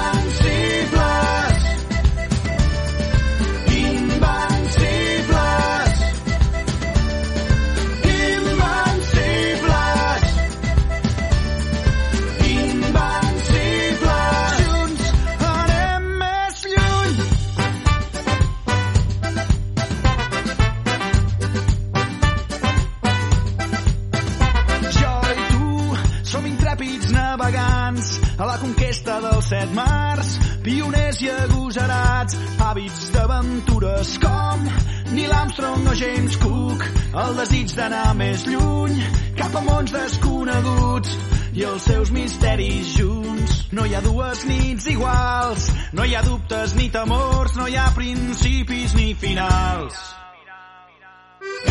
dels 29.23 29.49
set 29.49 29.73
mars, 29.73 30.35
pioners 30.65 31.21
i 31.23 31.31
agosarats, 31.33 32.37
hàbits 32.59 33.09
d'aventures 33.15 34.17
com 34.23 34.67
Neil 35.11 35.31
Armstrong 35.31 35.87
o 35.87 35.95
James 35.95 36.35
Cook, 36.37 36.83
el 37.23 37.37
desig 37.39 37.71
d'anar 37.77 38.13
més 38.19 38.43
lluny, 38.47 38.97
cap 39.39 39.55
a 39.55 39.61
mons 39.63 39.93
desconeguts 39.95 41.15
i 41.57 41.63
els 41.65 41.87
seus 41.89 42.11
misteris 42.11 42.91
junts. 42.97 43.55
No 43.71 43.85
hi 43.87 43.95
ha 43.95 44.01
dues 44.05 44.43
nits 44.49 44.87
iguals, 44.91 45.71
no 45.97 46.05
hi 46.05 46.13
ha 46.15 46.21
dubtes 46.27 46.75
ni 46.77 46.89
temors, 46.93 47.55
no 47.57 47.67
hi 47.67 47.75
ha 47.79 47.87
principis 47.95 48.93
ni 48.99 49.13
finals. 49.17 49.95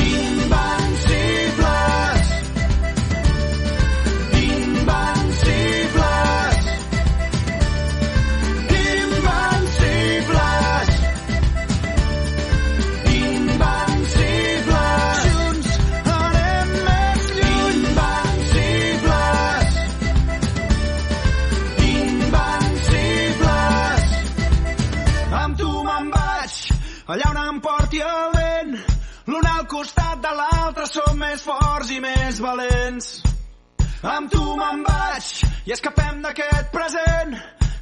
Invencibles, 0.01 1.66
més 31.37 31.45
forts 31.45 31.91
i 31.93 31.99
més 32.01 32.39
valents. 32.41 33.07
Amb 34.09 34.31
tu 34.33 34.41
me'n 34.57 34.79
vaig 34.87 35.27
i 35.69 35.75
escapem 35.75 36.23
d'aquest 36.25 36.71
present 36.73 37.35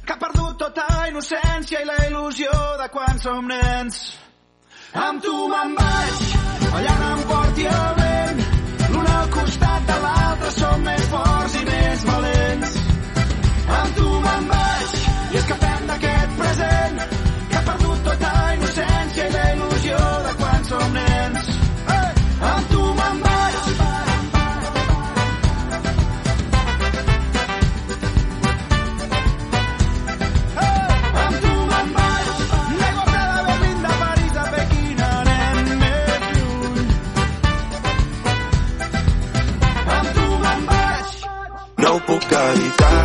que 0.03 0.15
ha 0.15 0.19
perdut 0.19 0.57
tota 0.59 0.87
innocència 1.07 1.79
i 1.79 1.87
la 1.87 1.95
il·lusió 2.09 2.51
de 2.81 2.89
quan 2.91 3.21
som 3.23 3.47
nens. 3.47 4.01
Amb 5.05 5.23
tu 5.23 5.47
me'n 5.53 5.73
vaig, 5.79 6.27
allà 6.73 6.97
on 6.97 7.07
em 7.13 7.25
porti 7.31 7.71
el 7.71 7.89
vent. 8.01 8.45
L'un 8.91 9.11
al 9.15 9.33
costat 9.39 9.89
de 9.93 9.99
l'altre 10.03 10.53
som 10.59 10.87
més 10.91 11.09
forts 11.15 11.59
i 11.61 11.65
més 11.71 12.07
valents. 12.11 12.79
Amb 13.79 13.99
tu 14.01 14.09
me'n 14.27 14.49
vaig 14.51 14.74
No 42.31 42.37
ho 42.37 42.53
puc 42.53 42.57
evitar. 42.57 43.04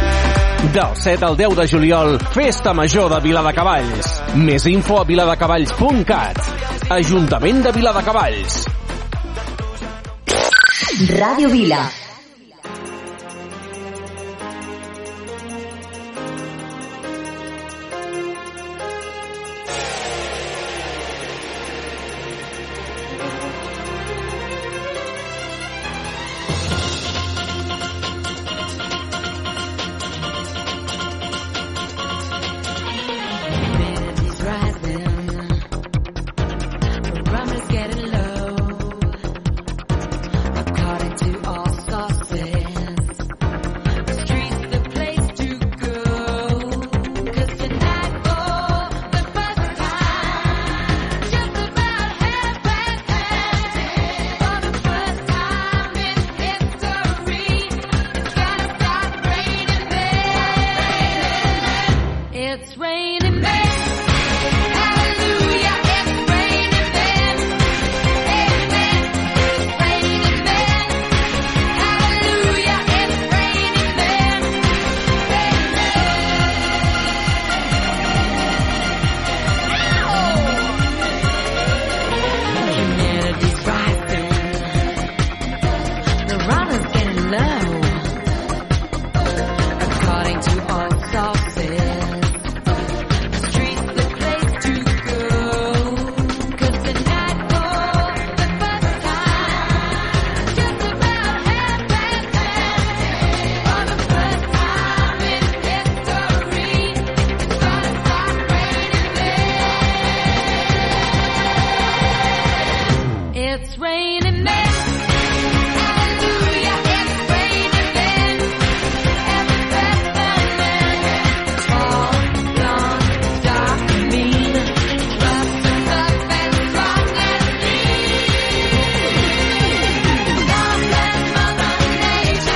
Del 0.73 0.95
7 0.95 1.25
al 1.25 1.35
10 1.35 1.55
de 1.57 1.67
juliol, 1.67 2.17
Festa 2.31 2.71
Major 2.73 3.09
de 3.11 3.19
Viladecavalls. 3.19 4.11
Més 4.39 4.63
info 4.71 5.01
a 5.01 5.03
viladecavalls.cat. 5.03 6.39
Ajuntament 6.95 7.59
de 7.65 7.73
Viladecavalls. 7.75 8.61
Ràdio 11.11 11.51
Vila. 11.51 12.00